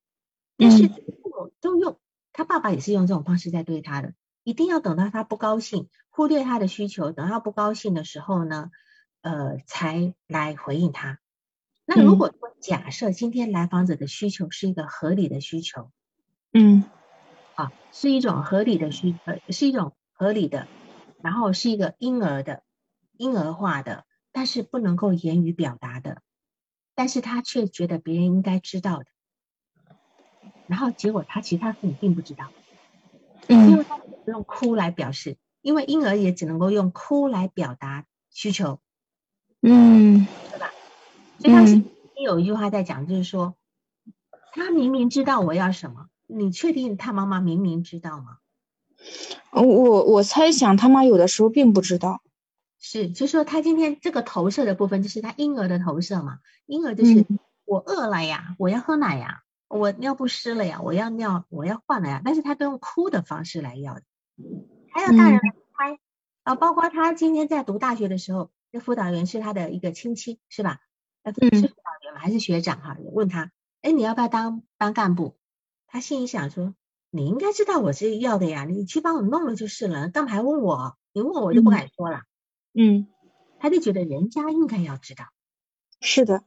[0.56, 0.94] 但是父
[1.28, 2.00] 母都用
[2.36, 4.12] 他爸爸也是用这种方式在对他的，
[4.44, 8.70] 一定要等到他不高兴，忽略他的需求，等到不高兴的时候呢，
[9.22, 11.18] 呃，才来回应他。
[11.86, 15.90] 那如果说假设今天来访者的需求是一个合理的需求，
[16.52, 16.84] 嗯，
[17.54, 20.68] 啊，是一种合理的需，呃，是一种合理的。
[21.22, 22.62] 然后是一个婴儿的、
[23.16, 26.20] 婴儿化的，但是不能够言语表达的，
[26.94, 29.06] 但是他却觉得别人应该知道的。
[30.66, 32.46] 然后结果他其实他父母并不知道，
[33.48, 38.80] 因为他用哭来表示，因为婴儿也只能够用哭来表达需求，
[39.62, 40.70] 嗯，对吧？
[41.38, 41.82] 所以他是
[42.22, 43.54] 有一句话在讲，就是说，
[44.52, 48.38] 他明明知道我要什么，你确定他妈妈明明知道吗？
[49.52, 49.62] 我
[50.04, 52.22] 我猜想他妈有的时候并不知道，
[52.80, 56.40] 是，就说他今天这个投射的部分，就是他婴儿的投射嘛。
[56.66, 57.24] 婴儿就是
[57.64, 62.22] 我饿了呀，我要喝奶呀，我尿不湿了呀，我要尿，我要换了呀。
[62.24, 64.02] 但是他都用哭的方式来要的。
[64.90, 65.98] 还有大人猜
[66.42, 70.80] 啊，包括他今天在读大学的时候，那辅导员是他的一个亲戚，是吧？
[71.24, 72.20] 是辅导员吗？
[72.20, 72.96] 还是学长哈？
[73.12, 73.50] 问他，
[73.82, 75.36] 哎，你要不要当当干部？
[75.86, 76.74] 他心里想说。
[77.08, 80.98] 你应该知道我是要的呀，你去帮我弄了就是了，干嘛还问我？
[81.12, 82.24] 你问我就不敢说了。
[82.74, 83.06] 嗯，
[83.58, 85.24] 他就觉得人家应该要知道。
[86.02, 86.44] 是的，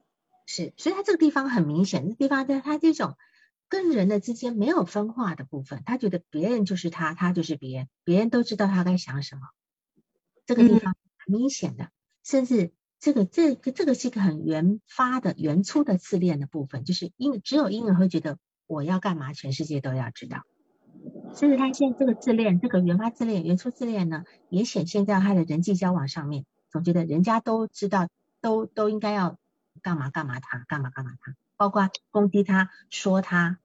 [0.52, 3.18] 是，所以他这个地方很明显，这地方在他这种
[3.68, 9.41] 跟人的之间没有分化的部分，他觉得别人就是他，他就是别人，别人都知道他该想什么。
[10.47, 11.89] 这个地方很明显的，
[12.24, 20.41] 甚至这个这个这个是一个很原发的、原初的自恋的部分，就是婴只有婴儿会觉得我要干嘛，全世界都要知道。
[21.36, 28.08] 甚至他现在这个自恋，这个原发自恋、原初自恋呢，也显现在他的人际交往上面，总觉得人家都知道，
[28.41, 29.38] 都都应该要
[29.82, 33.58] 干嘛干嘛他，干嘛干嘛他，包括攻击他、说他，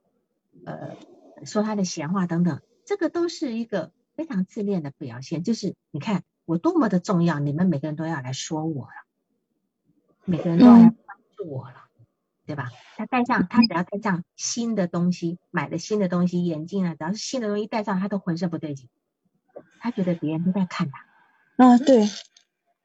[0.64, 0.96] 呃，
[1.44, 5.42] 说他的闲话等等，这个都是一个非常自恋的表现。
[5.42, 8.92] 就是你看我多么的重要，你们每个人都要来说我了，
[10.24, 11.82] 每个人都要来关注我了。
[12.46, 12.68] 对吧？
[12.96, 18.90] 他戴上，他只要戴上新的东西，买的新的东西，眼镜啊，只要是新的东西戴上，他都浑身不对劲。
[19.80, 21.06] 他觉得别人都在看他。
[21.56, 22.06] 啊，对，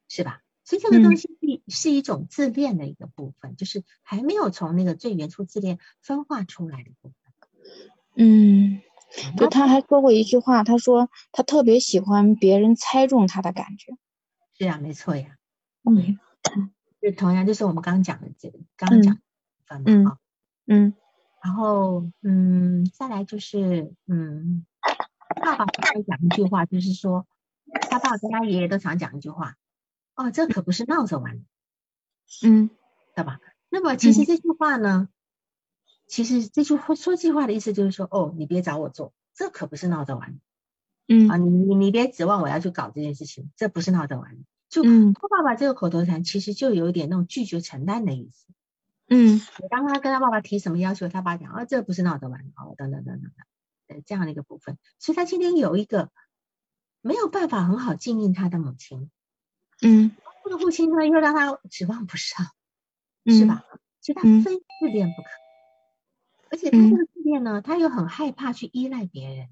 [0.07, 0.39] 是吧？
[0.69, 7.15] 所以这个东西是是一种自恋的一个部分，就是还没有从那个最原初自恋分化出来的部分。
[8.15, 8.79] 嗯，
[9.35, 13.97] 就他还说过一句话，他说他特别喜欢别人猜中他的感觉。
[14.59, 15.37] 是啊，没错呀。
[15.89, 16.19] 嗯，
[17.01, 19.19] 就同样就是我们刚刚讲的这，刚刚讲。
[19.69, 20.05] 嗯
[20.67, 20.93] 嗯，
[21.43, 24.67] 然后嗯，再来就是嗯，
[25.41, 27.25] 爸爸常讲一句话，就是说
[27.89, 29.55] 他爸跟他爷爷都常讲一句话，
[30.19, 31.43] 哦，这可不是闹着玩的，
[32.43, 32.69] 嗯，
[33.15, 33.39] 对吧？
[33.69, 35.07] 那么其实这句话呢，
[36.07, 40.39] 其实这句话说这句话的意思就是说，哦，你别找我做，这可不是闹着玩的，
[41.07, 44.43] 嗯啊，你你你别指望我要去搞这件事情，这不是闹着玩的。
[44.67, 48.45] 就他爸爸这个口头禅，其实就有一点那种拒绝承担的意思。
[49.07, 49.39] 嗯，
[49.69, 53.31] 当他跟他爸爸提什么要求，他爸讲，啊，这不是闹着玩哦，等等等等
[53.87, 56.11] 等，这样的一个部分，所以他今天有一个
[57.01, 59.09] 没有办法很好经营他的母亲，
[59.81, 60.11] 嗯，
[60.43, 62.45] 这个父亲呢又让他指望不上，
[63.25, 63.63] 是吧？
[64.01, 65.29] 所以他非自恋不可，
[66.51, 69.49] 而且他这个自恋呢，他又很害怕去依赖别人，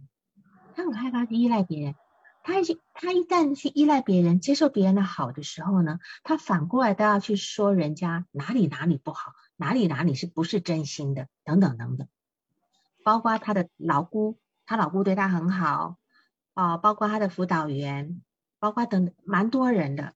[0.75, 1.95] 他很害怕去依赖别人。
[2.43, 12.07] 他一他一旦去依赖别人，接受别人的好的时候呢，他反过来都要去说人家哪里哪里不好，哪里哪里是不是真心的，等等等等。
[13.03, 15.97] 包括他的老姑，他老姑对他很好，
[16.53, 18.21] 啊，包括他的辅导员，
[18.59, 20.13] 包括等蛮多人的，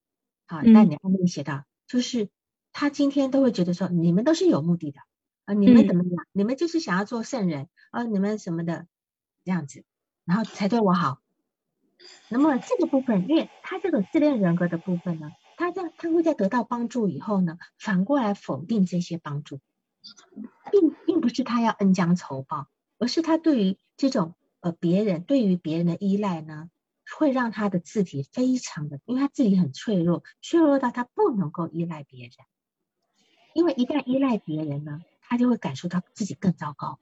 [0.57, 2.29] 啊，那你后面写到，就是
[2.73, 4.99] 他今天都会觉得说，你们都是有目的的，
[5.45, 6.25] 啊，你们怎么样？
[6.33, 8.85] 你们就是想要做圣人，啊，你们什么的
[9.45, 9.85] 这样子，
[10.25, 11.19] 然后才对我好。
[12.27, 19.59] 那么这个部分，因为他这个自恋人格的部分呢，他在他会在得到帮助以后呢，反过来否定这些帮助，
[20.71, 26.69] 并并不是他要恩将仇报，而是他对于这种呃别人对于别人的依赖呢，
[27.17, 32.31] 会让他的字体非常的，因为他自己很脆弱，脆弱到他不能够依赖别人，
[33.53, 36.99] 因为一旦依赖别人呢，他就会感受到自己更糟糕。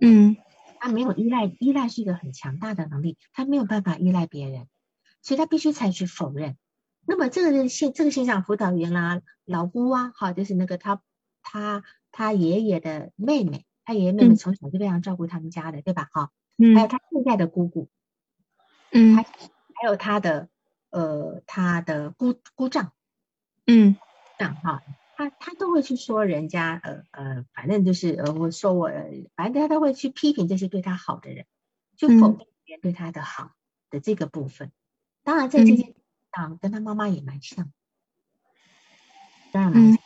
[0.00, 0.36] 嗯。
[0.80, 4.68] 他没有依赖，依赖是一个很强大的能力，他没有办法依赖别人，
[5.22, 6.58] 所以他必须采取否认。
[7.06, 11.00] 那么这个现这个现象辅导员啦，老姑啊，好，就是那个他
[11.42, 11.82] 他
[12.12, 16.10] 他爷爷的妹妹，他爷爷妹妹从小就非常照顾他们家的，对吧？
[16.12, 16.32] 哈，
[16.74, 17.88] 还有他现在的姑姑，
[18.94, 20.48] 嗯，还还有他的
[20.90, 22.92] 呃他的姑姑丈，
[23.66, 23.96] 嗯，
[24.38, 24.82] 这样哈。
[25.16, 28.90] 他他都会去说人家，呃呃，反正就是呃，我说我，
[29.36, 31.46] 反正他都会去批评这些对他好的人，
[31.96, 33.52] 就否定别人对他的好
[33.90, 34.72] 的这个部分。
[35.22, 35.94] 当然，在这件事
[36.32, 37.72] 上跟他妈妈也蛮像，
[39.52, 39.98] 当然蛮像。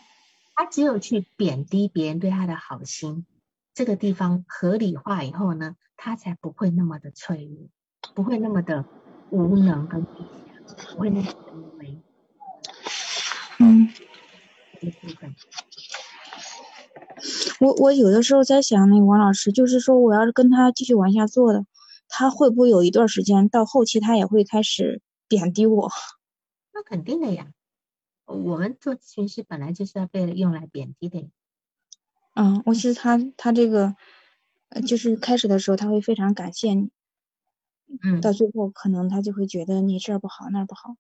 [0.54, 3.24] 他只有去贬低别人对他的好心，
[3.72, 7.70] 这个地方合理化以后呢，他才不会那么的脆弱，
[8.18, 8.84] 不会那么的
[9.30, 12.02] 无能跟不会那么卑微。
[13.60, 13.88] 嗯。
[17.60, 21.64] 我我有的时候在想，那王老师就是说，我要是跟他继续往下做的，
[22.08, 25.88] 他会不会有一段时间到后期，他也会开始贬低我？
[26.74, 27.52] 那肯定的呀，
[28.26, 31.30] 我们做咨询师本来就是要被用来贬低的。
[32.34, 33.94] 嗯，我其实他他这个，
[34.84, 36.90] 就是开始的时候他会非常感谢你，
[38.02, 40.96] 嗯，到最后可能他就会觉得你这儿不好那儿不好。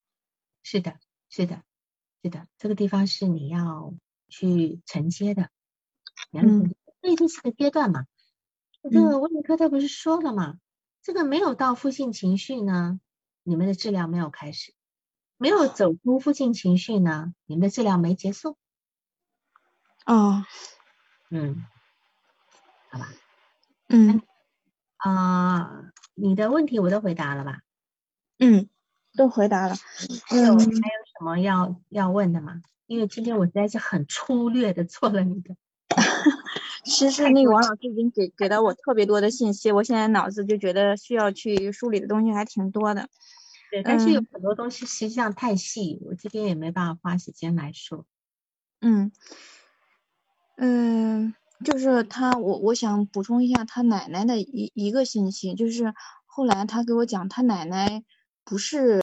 [0.62, 1.62] 是的，是的。
[2.20, 3.94] 是的，这个地方是你要
[4.28, 5.50] 去承接的，
[6.32, 8.06] 嗯，这就是个阶段嘛。
[8.82, 10.56] 这个温尼科特不是说了嘛，
[11.00, 13.00] 这个没有到负性情绪呢，
[13.44, 14.72] 你们的治疗没有开始；
[15.36, 18.58] 没有走出负性情绪呢，你们的治疗没结束。
[20.04, 20.42] 哦，
[21.30, 21.64] 嗯，
[22.90, 23.08] 好吧，
[23.88, 24.20] 嗯，
[24.98, 27.60] 啊，你的问题我都回答了吧？
[28.38, 28.68] 嗯。
[29.16, 29.74] 都回答了，
[30.26, 32.62] 还有还有什么要要问的吗？
[32.86, 35.56] 因为今天我实在是很粗略的做了你的。
[36.84, 43.08] 其实那个王老师已经给给到我特别多的信息，我现在脑子就觉得需要去梳理的东西还挺多的。
[43.72, 48.06] 对，但是有很多东西实际上太细，我这边也没办法花时间来说。
[48.80, 49.10] 嗯
[50.56, 51.34] 嗯，
[51.64, 55.92] 就是他，我我想补充一下他奶奶的一一个信息，就是
[56.26, 58.04] 后来他给我讲他奶奶
[58.44, 59.02] 不是。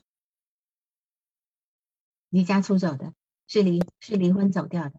[2.30, 3.14] 离家出走的，
[3.48, 4.94] 是离是离婚走掉的，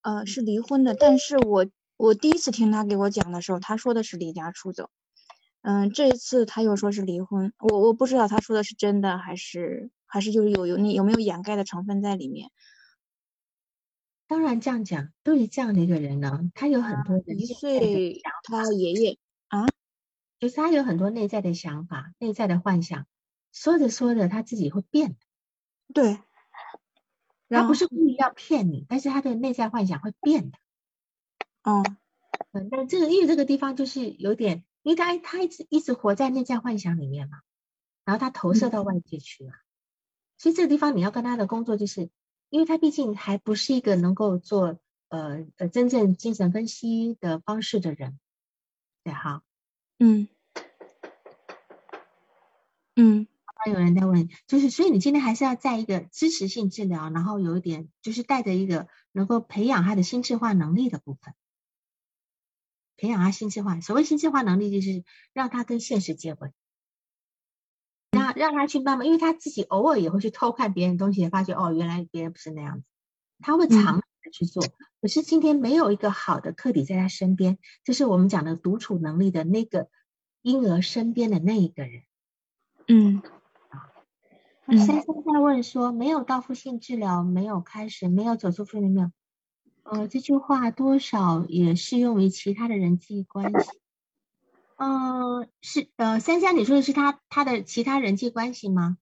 [0.00, 0.94] 呃，是离婚的。
[0.94, 1.66] 但是我
[1.98, 4.88] 我第一次听他给我讲的时候，他说的是离家出走，
[5.60, 12.50] 嗯，这一次他又说是离婚，我我不知道他说的是真的还是还是就是有有你有没有掩盖的成分在里面。
[14.28, 19.18] 当然这样讲，对于这样的一个人呢，他有很多一岁他爷爷
[19.48, 19.66] 啊，
[20.38, 23.06] 就是他有很多内在的想法、内在的幻想，
[23.52, 25.18] 说着说着他自己会变的，
[25.92, 26.20] 对。
[27.50, 30.58] 他不是故意要骗你，但是他的内在幻想会变的。
[31.62, 31.82] 哦，
[32.52, 37.40] 嗯，但这个因为这个地方就是有点，因为他他一直一直活在内在幻想里面嘛，
[38.04, 39.52] 然后他投射到外界去了，
[40.36, 42.10] 所以这个地方你要跟他的工作，就是
[42.50, 44.78] 因为他毕竟还不是一个能够做
[45.08, 48.18] 呃呃真正精神分析的方式的人，
[49.04, 49.42] 对哈，
[49.98, 50.28] 嗯，
[52.96, 53.26] 嗯。
[53.66, 61.34] 有人在问，就是所以你今天还是要在一个支持性治疗，然后有一点就是带着一个能够培养他的心智化能力的部分，
[62.96, 63.78] 培养他心智化。
[63.82, 66.52] 所谓心智化能力，就是让他跟现实接轨，
[68.10, 72.84] 让让他去慢慢，因为他自己偶尔也会去偷看别人东西，发觉哦，原来别人不是那样子，
[73.40, 74.62] 他会尝试去做。
[75.00, 79.88] 可是今天没有一个好的客体在他身边，就是我们讲的独处能力的那个
[80.42, 82.02] 婴儿身边的那一个人，
[82.86, 83.22] 嗯。
[84.70, 89.14] 珊珊在问说：“没有到复性治疗，没有开始，没有走出负能量。
[89.82, 93.80] 呃，这句话多少也适用于其他的人际关系。
[94.78, 98.96] 嗯，是呃，珊珊，你说的是他他的其他人际关系吗？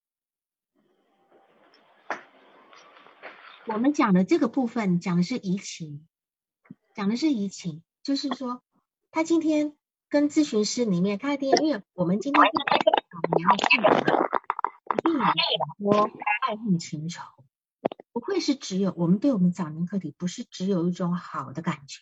[3.66, 6.06] 我们讲的这个部分讲的是移情，
[6.94, 8.62] 讲的是移情，就是说
[9.10, 9.76] 他今天
[10.08, 14.30] 跟咨询师里面，他一定因为我们今天你要看的，
[14.94, 15.24] 一定有
[15.92, 16.10] 很多
[16.46, 17.22] 爱恨情仇，
[18.12, 22.00] 不会是只有我们对我们早年课题，不是只有一种好的感觉。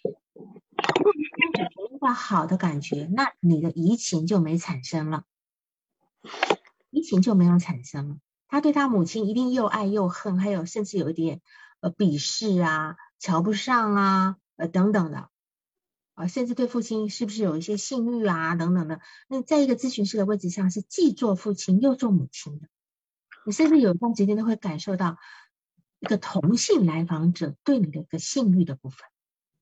[0.97, 5.24] 如果只有一个好的感觉，那你的移情就没产生了，
[6.91, 8.16] 移情就没有产生了。
[8.49, 11.41] 他对他母亲一定又爱又恨，还有甚至有一点
[11.80, 15.28] 呃鄙视啊、瞧不上啊、呃等等的。
[16.14, 19.01] 啊，甚至对父亲是不是有一些性欲啊等等的？
[19.26, 22.68] 那在一个咨询师的位置上，是既做父亲又做母亲的。
[23.45, 25.18] 你甚至有一段时间都会感受到
[25.99, 29.01] 一个同性来访者对你的一个性欲的部分，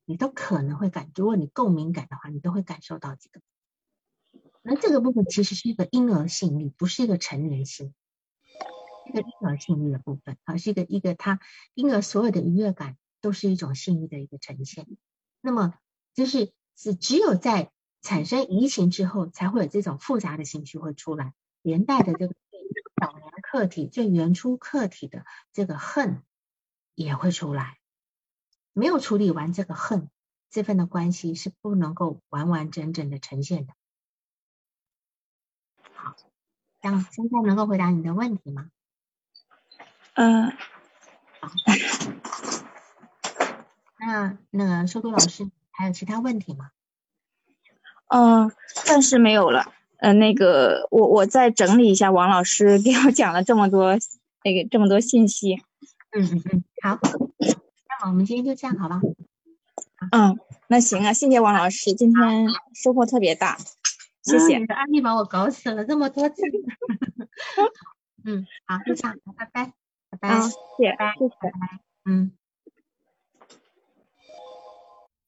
[0.05, 1.11] 你都可能会感。
[1.15, 3.41] 如果你够敏感的话，你都会感受到这个。
[4.63, 7.95] 那这个部分其实是一个婴儿性欲，不是一个成年性，
[9.09, 11.41] 一个婴儿性欲的部分而，是一个一个他
[11.75, 14.87] 婴儿所有的愉悦感都是一种性欲的一个呈现。
[15.41, 15.75] 那么。
[16.15, 17.73] 就是是只有在
[18.03, 21.33] 产生移情之后，才会有这种复杂的情绪会出来，
[21.63, 22.35] 连带的这个
[23.01, 25.25] 早年客体、最原初客体的
[25.55, 26.23] 这个恨
[26.95, 27.79] 也会出来。
[28.73, 30.09] 没有处理完这个恨，
[30.51, 33.73] 这份的关系是不能够完完整整的呈现的。
[35.95, 36.17] 好，
[36.81, 38.69] 这样现在能够回答你的问题吗？
[40.15, 40.51] 嗯。
[40.51, 41.51] 好。
[43.99, 45.51] 那那个收读老师。
[45.75, 46.71] 还有其他问题吗？
[48.09, 48.53] 嗯，
[48.85, 49.73] 暂时没有了。
[49.97, 53.97] 嗯，那个我我再整理一下王老师 给我讲了这么多
[54.45, 55.55] 那个这么多信息。
[56.11, 56.99] 嗯嗯嗯，好，
[58.03, 59.01] 那我们今天就这样，好吧？
[60.11, 60.37] 嗯，
[60.67, 63.57] 那行啊，谢谢王老师，今天收获特别大，
[64.25, 64.59] 谢谢。
[64.59, 66.43] 你的案例把我搞死了这么多次。
[68.27, 69.73] 嗯，好，就这样，拜拜，
[70.11, 71.35] 拜拜，谢谢，谢谢，
[72.05, 72.33] 嗯。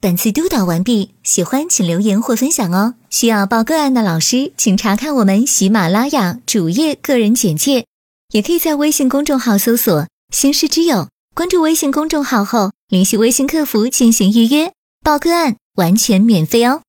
[0.00, 2.96] 本次督导完毕，喜欢请留言或分享哦。
[3.08, 7.86] 需要报个案的老师，请查看我们喜马拉雅主页个人简介，
[8.30, 14.72] 也可以在微信公众号搜索“星师之友”，关注微信公众号后联系微信客服进行预约
[15.02, 16.82] 报个案，完全免费哦。